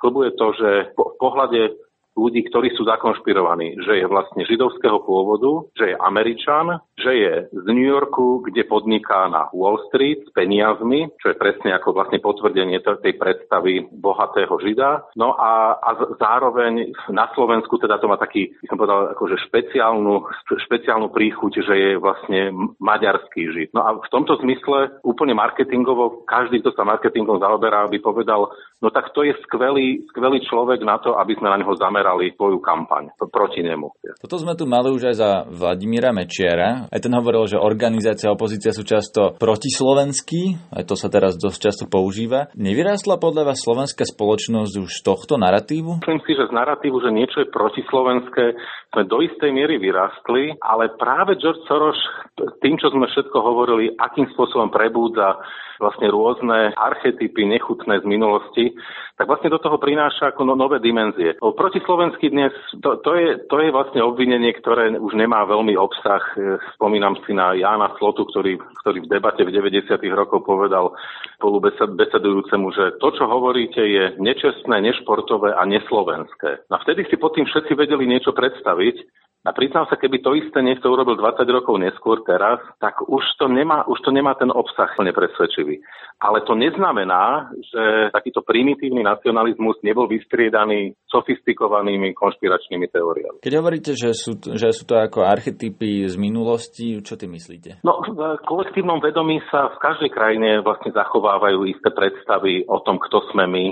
sklbuje 0.00 0.32
to, 0.40 0.46
že 0.56 0.70
po, 0.96 1.12
v 1.12 1.16
pohľade 1.20 1.60
ľudí, 2.16 2.48
ktorí 2.48 2.72
sú 2.74 2.88
zakonšpirovaní, 2.88 3.76
že 3.84 4.00
je 4.00 4.06
vlastne 4.08 4.42
židovského 4.48 5.04
pôvodu, 5.04 5.68
že 5.76 5.92
je 5.92 6.00
Američan, 6.00 6.80
že 6.96 7.12
je 7.12 7.32
z 7.52 7.66
New 7.68 7.84
Yorku, 7.84 8.40
kde 8.48 8.64
podniká 8.64 9.28
na 9.28 9.52
Wall 9.52 9.76
Street 9.92 10.24
s 10.24 10.32
peniazmi, 10.32 11.12
čo 11.20 11.30
je 11.30 11.36
presne 11.36 11.76
ako 11.76 11.92
vlastne 11.92 12.18
potvrdenie 12.24 12.80
tej 12.80 13.14
predstavy 13.20 13.84
bohatého 13.92 14.56
žida. 14.64 15.04
No 15.12 15.36
a, 15.36 15.76
a 15.76 15.90
zároveň 16.16 16.96
na 17.12 17.28
Slovensku 17.36 17.76
teda 17.76 18.00
to 18.00 18.08
má 18.08 18.16
taký, 18.16 18.56
by 18.64 18.66
som 18.72 18.80
povedal, 18.80 19.12
akože 19.12 19.36
špeciálnu, 19.52 20.24
špeciálnu 20.56 21.12
príchuť, 21.12 21.68
že 21.68 21.74
je 21.76 21.90
vlastne 22.00 22.72
maďarský 22.80 23.52
žid. 23.52 23.68
No 23.76 23.84
a 23.84 24.00
v 24.00 24.08
tomto 24.08 24.40
zmysle 24.40 25.04
úplne 25.04 25.36
marketingovo, 25.36 26.24
každý, 26.24 26.64
kto 26.64 26.72
sa 26.72 26.88
marketingom 26.88 27.44
zaoberá, 27.44 27.84
by 27.92 28.00
povedal, 28.00 28.56
no 28.80 28.88
tak 28.88 29.12
to 29.12 29.20
je 29.20 29.36
skvelý, 29.44 30.08
skvelý 30.08 30.40
človek 30.48 30.80
na 30.80 30.96
to, 30.96 31.20
aby 31.20 31.36
sme 31.36 31.52
na 31.52 31.60
neho 31.60 31.76
zamerali 31.76 32.05
svoju 32.14 32.62
kampaň 32.62 33.10
proti 33.30 33.66
nemu. 33.66 33.90
Toto 34.22 34.36
sme 34.38 34.54
tu 34.54 34.68
mali 34.68 34.94
už 34.94 35.10
aj 35.10 35.16
za 35.16 35.30
Vladimíra 35.50 36.14
Mečiara. 36.14 36.86
Aj 36.86 37.00
ten 37.02 37.10
hovoril, 37.10 37.50
že 37.50 37.58
organizácia 37.58 38.30
a 38.30 38.36
opozícia 38.36 38.70
sú 38.70 38.86
často 38.86 39.34
protislovenskí, 39.40 40.72
aj 40.76 40.84
to 40.86 40.94
sa 40.94 41.10
teraz 41.10 41.34
dosť 41.34 41.58
často 41.58 41.84
používa. 41.90 42.52
Nevyrástla 42.54 43.18
podľa 43.18 43.52
vás 43.52 43.58
slovenská 43.64 44.06
spoločnosť 44.06 44.74
už 44.78 44.90
z 44.90 45.02
tohto 45.02 45.34
narratívu? 45.40 46.04
Myslím 46.04 46.22
si, 46.22 46.32
že 46.38 46.46
z 46.46 46.52
narratívu, 46.54 46.96
že 47.02 47.10
niečo 47.10 47.42
je 47.42 47.48
protislovenské, 47.50 48.44
sme 48.94 49.02
do 49.12 49.20
istej 49.20 49.50
miery 49.52 49.76
vyrástli, 49.76 50.56
ale 50.62 50.94
práve 50.96 51.36
George 51.36 51.60
Soros 51.68 51.98
tým, 52.64 52.80
čo 52.80 52.88
sme 52.92 53.08
všetko 53.08 53.38
hovorili, 53.44 53.92
akým 53.96 54.28
spôsobom 54.32 54.72
prebúdza 54.72 55.36
vlastne 55.78 56.08
rôzne 56.10 56.72
archetypy 56.76 57.44
nechutné 57.46 58.00
z 58.00 58.06
minulosti, 58.06 58.74
tak 59.16 59.32
vlastne 59.32 59.48
do 59.48 59.56
toho 59.56 59.80
prináša 59.80 60.36
ako 60.36 60.44
no, 60.44 60.52
nové 60.52 60.76
dimenzie. 60.76 61.40
Proti 61.40 61.80
Slovensky 61.80 62.28
dnes, 62.28 62.52
to, 62.84 63.00
to, 63.00 63.16
je, 63.16 63.40
to 63.48 63.56
je 63.64 63.72
vlastne 63.72 64.04
obvinenie, 64.04 64.52
ktoré 64.60 64.92
už 64.92 65.16
nemá 65.16 65.48
veľmi 65.48 65.72
obsah. 65.72 66.20
E, 66.36 66.60
spomínam 66.76 67.16
si 67.24 67.32
na 67.32 67.56
Jána 67.56 67.96
Slotu, 67.96 68.28
ktorý, 68.28 68.60
ktorý 68.84 69.08
v 69.08 69.10
debate 69.16 69.42
v 69.48 69.56
90. 69.56 69.88
rokoch 70.12 70.44
povedal 70.44 70.92
spolu 71.40 71.64
besedujúcemu, 71.96 72.66
že 72.76 72.84
to, 73.00 73.08
čo 73.16 73.24
hovoríte, 73.24 73.80
je 73.80 74.04
nečestné, 74.20 74.84
nešportové 74.84 75.56
a 75.56 75.64
neslovenské. 75.64 76.68
A 76.68 76.76
vtedy 76.84 77.08
si 77.08 77.16
pod 77.16 77.32
tým 77.32 77.48
všetci 77.48 77.72
vedeli 77.72 78.04
niečo 78.04 78.36
predstaviť, 78.36 79.25
a 79.46 79.54
priznám 79.54 79.86
sa, 79.86 79.94
keby 79.94 80.18
to 80.26 80.34
isté 80.34 80.58
niekto 80.58 80.90
urobil 80.90 81.14
20 81.14 81.46
rokov 81.46 81.78
neskôr 81.78 82.18
teraz, 82.26 82.58
tak 82.82 82.98
už 83.06 83.22
to 83.38 83.46
nemá, 83.46 83.86
už 83.86 84.02
to 84.02 84.10
nemá 84.10 84.34
ten 84.34 84.50
obsah 84.50 84.90
nepresvedčivý. 84.98 85.78
Ale 86.18 86.42
to 86.42 86.58
neznamená, 86.58 87.54
že 87.54 88.10
takýto 88.10 88.42
primitívny 88.42 89.06
nacionalizmus 89.06 89.78
nebol 89.86 90.10
vystriedaný 90.10 90.98
sofistikovanými 91.06 92.10
konšpiračnými 92.18 92.90
teóriami. 92.90 93.38
Keď 93.46 93.54
hovoríte, 93.54 93.92
že 93.94 94.10
sú, 94.18 94.34
že 94.34 94.74
sú 94.74 94.82
to 94.82 94.98
ako 94.98 95.22
archetypy 95.22 96.10
z 96.10 96.18
minulosti, 96.18 96.98
čo 97.06 97.14
ty 97.14 97.30
myslíte? 97.30 97.86
No, 97.86 98.02
v 98.02 98.42
kolektívnom 98.42 98.98
vedomí 98.98 99.38
sa 99.52 99.70
v 99.70 99.78
každej 99.78 100.10
krajine 100.10 100.58
vlastne 100.66 100.90
zachovávajú 100.90 101.70
isté 101.70 101.94
predstavy 101.94 102.66
o 102.66 102.82
tom, 102.82 102.98
kto 102.98 103.30
sme 103.30 103.46
my, 103.46 103.66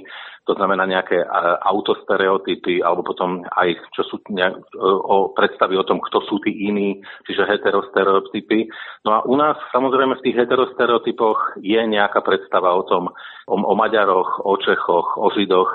to 0.44 0.52
znamená 0.52 0.84
nejaké 0.84 1.24
autostereotypy 1.64 2.84
alebo 2.84 3.00
potom 3.00 3.48
aj 3.48 3.80
čo 3.96 4.04
sú 4.04 4.20
nejak, 4.28 4.76
o 4.76 5.32
predstavy 5.64 5.80
o 5.80 5.88
tom, 5.88 5.98
kto 6.04 6.20
sú 6.28 6.36
tí 6.44 6.68
iní, 6.68 7.00
čiže 7.24 7.48
heterostereotypy. 7.48 8.68
No 9.08 9.10
a 9.16 9.18
u 9.24 9.32
nás 9.36 9.56
samozrejme 9.72 10.20
v 10.20 10.24
tých 10.28 10.36
heterostereotypoch 10.44 11.56
je 11.64 11.80
nejaká 11.80 12.20
predstava 12.20 12.76
o 12.76 12.84
tom, 12.84 13.08
o, 13.48 13.56
o 13.56 13.74
Maďaroch, 13.74 14.44
o 14.44 14.60
Čechoch, 14.60 15.16
o 15.16 15.32
Židoch. 15.32 15.70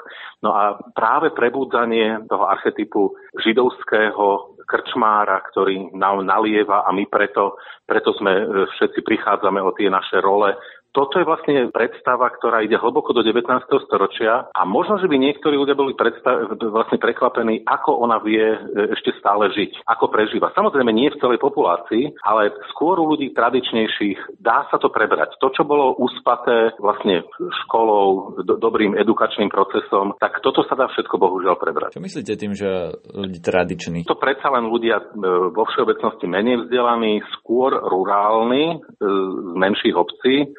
No 0.45 0.53
a 0.53 0.77
práve 0.93 1.33
prebudzanie 1.33 2.21
toho 2.29 2.45
archetypu 2.45 3.17
židovského 3.41 4.55
krčmára, 4.69 5.41
ktorý 5.49 5.97
nám 5.97 6.21
nalieva 6.21 6.85
a 6.85 6.93
my 6.93 7.09
preto, 7.09 7.57
preto 7.89 8.13
sme 8.21 8.45
všetci 8.77 9.01
prichádzame 9.01 9.57
o 9.65 9.73
tie 9.73 9.89
naše 9.89 10.21
role 10.21 10.53
toto 10.89 11.21
je 11.21 11.25
vlastne 11.27 11.69
predstava, 11.69 12.29
ktorá 12.33 12.65
ide 12.65 12.73
hlboko 12.73 13.13
do 13.13 13.21
19. 13.21 13.45
storočia 13.85 14.49
a 14.49 14.61
možno, 14.65 14.97
že 14.97 15.05
by 15.05 15.21
niektorí 15.21 15.53
ľudia 15.53 15.77
boli 15.77 15.93
predstav- 15.93 16.57
vlastne 16.57 16.97
prekvapení, 16.97 17.61
ako 17.61 18.01
ona 18.01 18.17
vie 18.17 18.41
e, 18.41 18.57
ešte 18.97 19.13
stále 19.21 19.53
žiť, 19.53 19.85
ako 19.85 20.09
prežíva. 20.09 20.49
Samozrejme 20.57 20.89
nie 20.89 21.13
v 21.13 21.19
celej 21.21 21.37
populácii, 21.37 22.17
ale 22.25 22.49
skôr 22.73 22.97
u 22.97 23.05
ľudí 23.05 23.31
tradičnejších 23.37 24.41
dá 24.41 24.65
sa 24.73 24.81
to 24.81 24.89
prebrať. 24.89 25.37
To, 25.37 25.53
čo 25.53 25.61
bolo 25.61 25.93
uspaté 26.01 26.73
vlastne 26.81 27.21
školou, 27.65 28.41
do- 28.41 28.57
dobrým 28.57 28.97
edukačným 28.97 29.53
procesom, 29.53 30.17
tak 30.17 30.41
toto 30.41 30.65
sa 30.65 30.73
dá 30.73 30.89
všetko 30.89 31.15
bohužiaľ 31.21 31.55
prebrať. 31.61 31.93
Čo 31.95 32.03
myslíte 32.03 32.33
tým, 32.33 32.57
že 32.57 32.97
ľudí 33.13 33.39
tradiční? 33.39 34.09
To 34.09 34.17
predsa 34.17 34.49
len 34.49 34.65
ľudia 34.65 34.97
e, 34.97 35.05
vo 35.53 35.63
všeobecnosti 35.69 36.25
menej 36.25 36.65
vzdelaní, 36.65 37.21
skôr 37.37 37.77
rurálni, 37.77 38.81
e, 38.81 39.07
z 39.29 39.53
menších 39.53 39.95
obcí, 39.95 40.49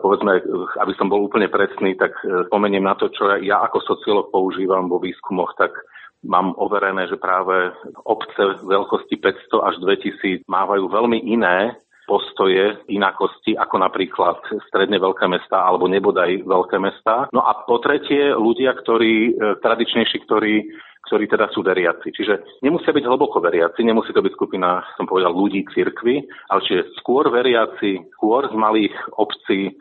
povedzme, 0.00 0.40
aby 0.80 0.92
som 0.96 1.12
bol 1.12 1.28
úplne 1.28 1.52
presný, 1.52 1.92
tak 2.00 2.16
eh, 2.24 2.48
spomeniem 2.48 2.88
na 2.88 2.96
to, 2.96 3.12
čo 3.12 3.28
ja 3.44 3.60
ako 3.68 3.84
sociológ 3.84 4.32
používam 4.32 4.88
vo 4.88 4.96
výskumoch, 4.96 5.52
tak 5.60 5.76
mám 6.24 6.56
overené, 6.58 7.06
že 7.06 7.20
práve 7.20 7.70
obce 8.02 8.58
veľkosti 8.64 9.20
500 9.20 9.68
až 9.68 9.74
2000 9.84 10.48
mávajú 10.50 10.90
veľmi 10.90 11.20
iné 11.30 11.78
postoje, 12.08 12.80
inakosti, 12.88 13.52
ako 13.52 13.76
napríklad 13.84 14.40
stredne 14.72 14.96
veľké 14.96 15.28
mesta 15.28 15.60
alebo 15.60 15.84
nebodaj 15.84 16.48
veľké 16.48 16.80
mesta. 16.80 17.28
No 17.36 17.44
a 17.44 17.68
po 17.68 17.76
tretie, 17.84 18.32
ľudia, 18.32 18.72
ktorí, 18.80 19.14
eh, 19.28 19.60
tradičnejší, 19.60 20.24
ktorí 20.24 20.54
ktorí 21.08 21.24
teda 21.24 21.48
sú 21.56 21.64
veriaci. 21.64 22.12
Čiže 22.12 22.60
nemusia 22.60 22.92
byť 22.92 23.04
hlboko 23.08 23.40
veriaci, 23.40 23.80
nemusí 23.80 24.12
to 24.12 24.20
byť 24.20 24.36
skupina, 24.36 24.84
som 25.00 25.08
povedal, 25.08 25.32
ľudí 25.32 25.64
cirkvy, 25.72 26.20
ale 26.52 26.60
čiže 26.68 26.92
skôr 27.00 27.32
veriaci, 27.32 28.04
skôr 28.12 28.44
z 28.44 28.52
malých 28.52 28.92
obcí, 29.16 29.72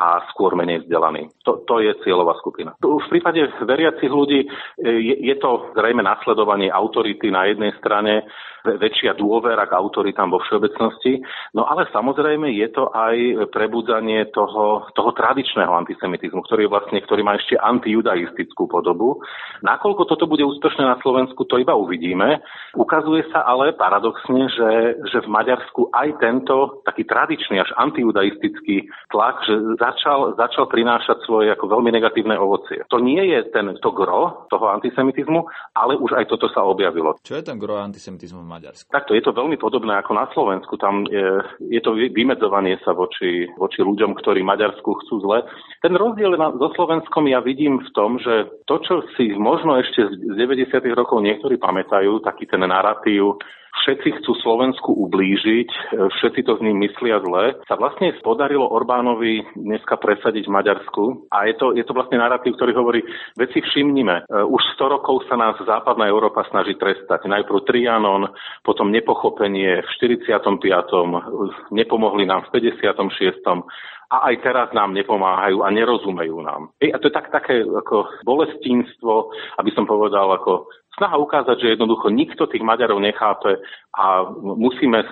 a 0.00 0.24
skôr 0.32 0.56
menej 0.56 0.88
vzdelaní. 0.88 1.28
To, 1.44 1.60
to 1.68 1.84
je 1.84 1.92
cieľová 2.00 2.40
skupina. 2.40 2.72
V 2.80 3.04
prípade 3.12 3.44
veriacich 3.68 4.08
ľudí 4.08 4.40
e, 4.44 4.48
je, 4.80 5.14
je 5.28 5.36
to 5.36 5.76
zrejme 5.76 6.00
nasledovanie 6.00 6.72
autority 6.72 7.28
na 7.28 7.44
jednej 7.52 7.76
strane, 7.76 8.24
väčšia 8.64 9.16
dôvera 9.16 9.64
k 9.64 9.76
autoritám 9.76 10.28
vo 10.28 10.40
všeobecnosti, 10.44 11.24
no 11.56 11.64
ale 11.64 11.88
samozrejme 11.92 12.52
je 12.52 12.68
to 12.68 12.92
aj 12.92 13.48
prebudzanie 13.54 14.28
toho, 14.32 14.84
toho 14.92 15.10
tradičného 15.16 15.72
antisemitizmu, 15.72 16.44
ktorý, 16.44 16.68
vlastne, 16.68 17.00
ktorý 17.00 17.24
má 17.24 17.40
ešte 17.40 17.56
antijudaistickú 17.56 18.68
podobu. 18.68 19.24
Nakoľko 19.64 20.04
toto 20.08 20.28
bude 20.28 20.44
úspešné 20.44 20.84
na 20.84 20.96
Slovensku, 21.00 21.44
to 21.48 21.56
iba 21.56 21.72
uvidíme. 21.72 22.40
Ukazuje 22.76 23.24
sa 23.32 23.44
ale 23.48 23.72
paradoxne, 23.76 24.48
že, 24.52 24.70
že 25.08 25.18
v 25.24 25.28
Maďarsku 25.32 25.88
aj 25.92 26.08
tento 26.20 26.84
taký 26.84 27.08
tradičný 27.08 27.60
až 27.60 27.70
antijudaistický 27.80 28.88
tlak, 29.08 29.40
že 29.48 29.54
začal, 29.90 30.38
začal 30.38 30.70
prinášať 30.70 31.26
svoje 31.26 31.50
ako 31.50 31.66
veľmi 31.66 31.90
negatívne 31.90 32.38
ovocie. 32.38 32.86
To 32.88 33.02
nie 33.02 33.20
je 33.34 33.42
ten, 33.50 33.74
to 33.82 33.90
gro 33.90 34.46
toho 34.46 34.70
antisemitizmu, 34.70 35.42
ale 35.74 35.98
už 35.98 36.14
aj 36.14 36.30
toto 36.30 36.46
sa 36.54 36.62
objavilo. 36.62 37.18
Čo 37.26 37.42
je 37.42 37.44
ten 37.44 37.58
gro 37.58 37.82
antisemitizmu 37.82 38.46
v 38.46 38.48
Maďarsku? 38.48 38.86
Takto 38.88 39.18
je 39.18 39.22
to 39.26 39.34
veľmi 39.34 39.58
podobné 39.58 39.98
ako 39.98 40.12
na 40.14 40.26
Slovensku. 40.30 40.78
Tam 40.78 41.02
je, 41.10 41.42
je 41.66 41.80
to 41.82 41.98
vymedzovanie 41.98 42.78
sa 42.86 42.94
voči, 42.94 43.50
voči 43.58 43.82
ľuďom, 43.82 44.14
ktorí 44.14 44.46
Maďarsku 44.46 44.88
chcú 45.04 45.14
zle. 45.26 45.42
Ten 45.82 45.98
rozdiel 45.98 46.38
na, 46.38 46.54
so 46.54 46.70
Slovenskom 46.78 47.26
ja 47.26 47.42
vidím 47.42 47.82
v 47.82 47.90
tom, 47.92 48.22
že 48.22 48.46
to, 48.70 48.78
čo 48.86 49.02
si 49.18 49.34
možno 49.34 49.76
ešte 49.80 50.06
z 50.06 50.34
90. 50.38 50.70
rokov 50.94 51.18
niektorí 51.20 51.58
pamätajú, 51.58 52.22
taký 52.22 52.46
ten 52.46 52.62
narratív, 52.62 53.40
všetci 53.70 54.22
chcú 54.22 54.32
Slovensku 54.42 54.90
ublížiť, 54.92 55.70
e, 55.70 55.78
všetci 56.10 56.40
to 56.46 56.58
s 56.58 56.64
ním 56.64 56.82
myslia 56.82 57.22
zle, 57.22 57.54
sa 57.64 57.74
vlastne 57.78 58.12
podarilo 58.20 58.66
Orbánovi 58.66 59.42
dneska 59.56 59.96
presadiť 59.96 60.46
v 60.46 60.54
Maďarsku 60.54 61.04
a 61.30 61.46
je 61.46 61.54
to, 61.56 61.66
je 61.74 61.84
to 61.86 61.94
vlastne 61.94 62.18
narratív, 62.18 62.58
ktorý 62.58 62.72
hovorí, 62.74 63.00
veci 63.38 63.62
všimnime, 63.62 64.26
e, 64.26 64.44
už 64.44 64.62
100 64.76 64.94
rokov 65.00 65.26
sa 65.30 65.38
nás 65.38 65.56
západná 65.62 66.10
Európa 66.10 66.44
snaží 66.50 66.74
trestať. 66.74 67.26
Najprv 67.30 67.64
Trianon, 67.66 68.28
potom 68.66 68.90
nepochopenie 68.90 69.82
v 69.82 69.88
45., 69.98 71.70
nepomohli 71.70 72.26
nám 72.26 72.46
v 72.50 72.58
56., 72.58 73.64
a 74.10 74.16
aj 74.30 74.42
teraz 74.42 74.68
nám 74.74 74.90
nepomáhajú 74.90 75.62
a 75.62 75.70
nerozumejú 75.70 76.42
nám. 76.42 76.74
A 76.82 76.98
to 76.98 77.06
je 77.06 77.14
tak, 77.14 77.30
také 77.30 77.62
ako 77.62 78.10
bolestínstvo, 78.26 79.30
aby 79.62 79.70
som 79.70 79.86
povedal, 79.86 80.26
ako 80.34 80.66
snaha 80.98 81.14
ukázať, 81.16 81.56
že 81.62 81.72
jednoducho 81.78 82.10
nikto 82.10 82.50
tých 82.50 82.66
Maďarov 82.66 82.98
nechápe 82.98 83.62
a 83.94 84.26
musíme 84.42 85.06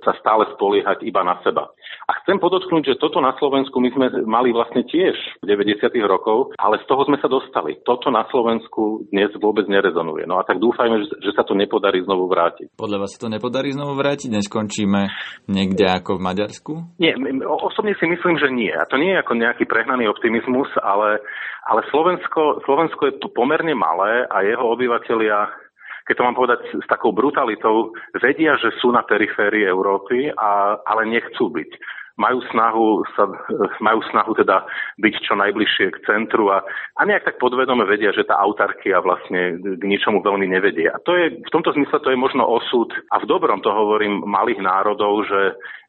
sa 0.00 0.12
stále 0.22 0.46
spoliehať 0.54 1.02
iba 1.02 1.26
na 1.26 1.42
seba. 1.42 1.74
A 2.06 2.22
chcem 2.22 2.38
podotknúť, 2.38 2.94
že 2.94 3.00
toto 3.02 3.18
na 3.18 3.34
Slovensku 3.34 3.82
my 3.82 3.90
sme 3.90 4.06
mali 4.30 4.54
vlastne 4.54 4.86
tiež 4.86 5.42
v 5.42 5.44
90. 5.44 5.90
rokov, 6.06 6.54
ale 6.54 6.78
z 6.78 6.86
toho 6.86 7.02
sme 7.02 7.18
sa 7.18 7.26
dostali. 7.26 7.82
Toto 7.82 8.14
na 8.14 8.22
Slovensku 8.30 9.10
dnes 9.10 9.34
vôbec 9.42 9.66
nerezonuje. 9.66 10.22
No 10.22 10.38
a 10.38 10.46
tak 10.46 10.62
dúfajme, 10.62 11.02
že 11.02 11.32
sa 11.34 11.42
to 11.42 11.58
nepodarí 11.58 12.06
znovu 12.06 12.30
vrátiť. 12.30 12.78
Podľa 12.78 12.98
vás 13.02 13.10
sa 13.18 13.26
to 13.26 13.32
nepodarí 13.32 13.74
znovu 13.74 13.98
vrátiť? 13.98 14.30
Dnes 14.30 14.46
skončíme 14.46 15.10
niekde 15.50 15.90
ako 15.90 16.22
v 16.22 16.24
Maďarsku? 16.30 16.72
Nie, 17.02 17.18
osobne 17.42 17.98
si 17.98 18.06
myslím, 18.06 18.38
že 18.38 18.54
nie. 18.54 18.70
A 18.70 18.86
to 18.86 19.02
nie 19.02 19.10
je 19.10 19.22
ako 19.26 19.34
nejaký 19.34 19.66
prehnaný 19.66 20.06
optimizmus, 20.06 20.70
ale, 20.78 21.18
ale 21.66 21.80
Slovensko, 21.90 22.62
Slovensko 22.62 23.02
je 23.10 23.18
tu 23.18 23.34
pomerne 23.34 23.74
malé 23.74 24.30
a 24.30 24.46
jeho 24.46 24.62
obyvateľia 24.78 25.65
keď 26.06 26.14
to 26.16 26.26
mám 26.26 26.38
povedať 26.38 26.60
s 26.78 26.86
takou 26.86 27.10
brutalitou, 27.10 27.90
vedia, 28.22 28.54
že 28.56 28.70
sú 28.78 28.94
na 28.94 29.02
periférii 29.02 29.66
Európy, 29.66 30.30
a, 30.30 30.78
ale 30.86 31.10
nechcú 31.10 31.50
byť 31.50 31.70
majú 32.16 32.40
snahu, 32.48 33.04
sa, 33.14 33.28
majú 33.86 34.00
snahu 34.08 34.32
teda 34.36 34.64
byť 35.00 35.14
čo 35.20 35.36
najbližšie 35.36 35.86
k 35.92 36.02
centru 36.08 36.48
a, 36.48 36.64
a 36.96 37.00
nejak 37.04 37.24
tak 37.28 37.36
podvedome 37.36 37.84
vedia, 37.84 38.10
že 38.12 38.24
tá 38.24 38.40
autarkia 38.40 39.04
vlastne 39.04 39.60
k 39.60 39.82
ničomu 39.84 40.24
veľmi 40.24 40.48
nevedie. 40.48 40.88
A 40.88 40.98
to 41.04 41.12
je, 41.12 41.36
v 41.44 41.50
tomto 41.52 41.76
zmysle 41.76 42.00
to 42.00 42.12
je 42.12 42.18
možno 42.18 42.48
osud, 42.48 42.88
a 43.12 43.20
v 43.20 43.28
dobrom 43.28 43.60
to 43.60 43.68
hovorím, 43.68 44.24
malých 44.24 44.64
národov, 44.64 45.28
že 45.28 45.40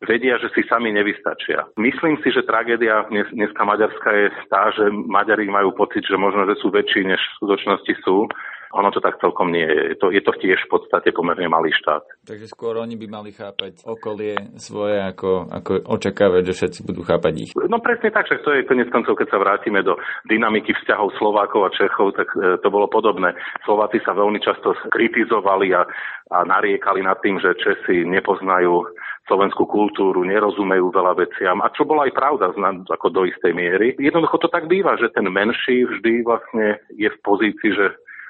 vedia, 0.04 0.36
že 0.38 0.52
si 0.54 0.68
sami 0.68 0.92
nevystačia. 0.92 1.66
Myslím 1.80 2.20
si, 2.22 2.30
že 2.30 2.46
tragédia 2.46 3.08
dnes, 3.08 3.28
dneska 3.32 3.64
Maďarska 3.64 4.10
je 4.12 4.28
tá, 4.52 4.70
že 4.76 4.92
Maďari 4.92 5.48
majú 5.48 5.74
pocit, 5.74 6.04
že 6.04 6.20
možno, 6.20 6.44
že 6.46 6.60
sú 6.60 6.70
väčší, 6.70 7.08
než 7.08 7.20
v 7.20 7.36
skutočnosti 7.40 7.94
sú 8.04 8.28
ono 8.76 8.90
to 8.92 9.00
tak 9.00 9.20
celkom 9.24 9.52
nie 9.54 9.64
je. 9.64 9.96
Je 9.96 9.98
to, 10.00 10.08
je 10.12 10.22
to 10.24 10.34
tiež 10.36 10.60
v 10.68 10.72
podstate 10.72 11.16
pomerne 11.16 11.48
malý 11.48 11.72
štát. 11.72 12.04
Takže 12.28 12.52
skôr 12.52 12.76
oni 12.80 13.00
by 13.00 13.08
mali 13.08 13.32
chápať 13.32 13.88
okolie 13.88 14.36
svoje, 14.60 15.00
ako, 15.00 15.48
ako 15.48 15.72
očakávať, 15.88 16.52
že 16.52 16.54
všetci 16.54 16.80
budú 16.84 17.02
chápať 17.08 17.34
ich. 17.38 17.52
No 17.56 17.80
presne 17.80 18.12
tak, 18.12 18.28
že 18.28 18.44
to 18.44 18.52
je 18.52 18.68
konec 18.68 18.92
koncov, 18.92 19.16
keď 19.16 19.28
sa 19.32 19.40
vrátime 19.40 19.80
do 19.84 19.96
dynamiky 20.28 20.76
vzťahov 20.84 21.16
Slovákov 21.16 21.68
a 21.68 21.74
Čechov, 21.76 22.16
tak 22.20 22.28
e, 22.36 22.60
to 22.60 22.68
bolo 22.68 22.92
podobné. 22.92 23.32
Slováci 23.64 24.04
sa 24.04 24.12
veľmi 24.12 24.44
často 24.44 24.76
kritizovali 24.92 25.72
a, 25.72 25.88
a 26.36 26.38
nariekali 26.44 27.04
nad 27.04 27.20
tým, 27.24 27.40
že 27.40 27.56
Česi 27.60 28.04
nepoznajú 28.04 28.84
slovenskú 29.28 29.68
kultúru, 29.68 30.24
nerozumejú 30.24 30.90
veľa 30.90 31.14
veciam. 31.20 31.60
A 31.60 31.72
čo 31.76 31.84
bola 31.84 32.08
aj 32.08 32.16
pravda 32.16 32.48
ako 32.88 33.08
do 33.12 33.28
istej 33.28 33.52
miery. 33.52 33.94
Jednoducho 34.00 34.40
to 34.40 34.48
tak 34.48 34.72
býva, 34.72 34.96
že 34.96 35.12
ten 35.12 35.28
menší 35.28 35.84
vždy 35.84 36.24
vlastne 36.24 36.80
je 36.96 37.12
v 37.12 37.18
pozícii, 37.22 37.76
že 37.76 37.86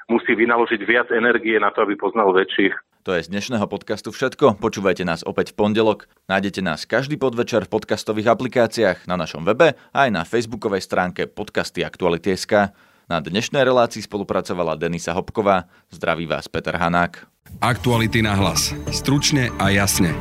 musí 0.08 0.32
vynaložiť 0.34 0.80
viac 0.88 1.08
energie 1.12 1.60
na 1.60 1.70
to, 1.70 1.84
aby 1.84 1.94
poznal 1.94 2.32
väčších. 2.32 2.74
To 3.06 3.16
je 3.16 3.24
z 3.24 3.32
dnešného 3.32 3.64
podcastu 3.70 4.12
všetko. 4.12 4.60
Počúvajte 4.60 5.06
nás 5.06 5.24
opäť 5.24 5.56
v 5.56 5.64
pondelok. 5.64 6.10
Nájdete 6.28 6.60
nás 6.60 6.84
každý 6.84 7.16
podvečer 7.16 7.64
v 7.64 7.72
podcastových 7.72 8.36
aplikáciách, 8.36 9.08
na 9.08 9.16
našom 9.16 9.48
webe 9.48 9.78
a 9.94 9.98
aj 10.04 10.10
na 10.12 10.22
facebookovej 10.28 10.84
stránke 10.84 11.24
podcasty 11.24 11.86
Aktuality.sk. 11.86 12.74
Na 13.08 13.24
dnešnej 13.24 13.64
relácii 13.64 14.04
spolupracovala 14.04 14.76
Denisa 14.76 15.16
Hopková. 15.16 15.72
Zdraví 15.88 16.28
vás 16.28 16.52
Peter 16.52 16.76
Hanák. 16.76 17.24
Aktuality 17.64 18.20
na 18.20 18.36
hlas. 18.36 18.76
Stručne 18.92 19.48
a 19.56 19.72
jasne. 19.72 20.12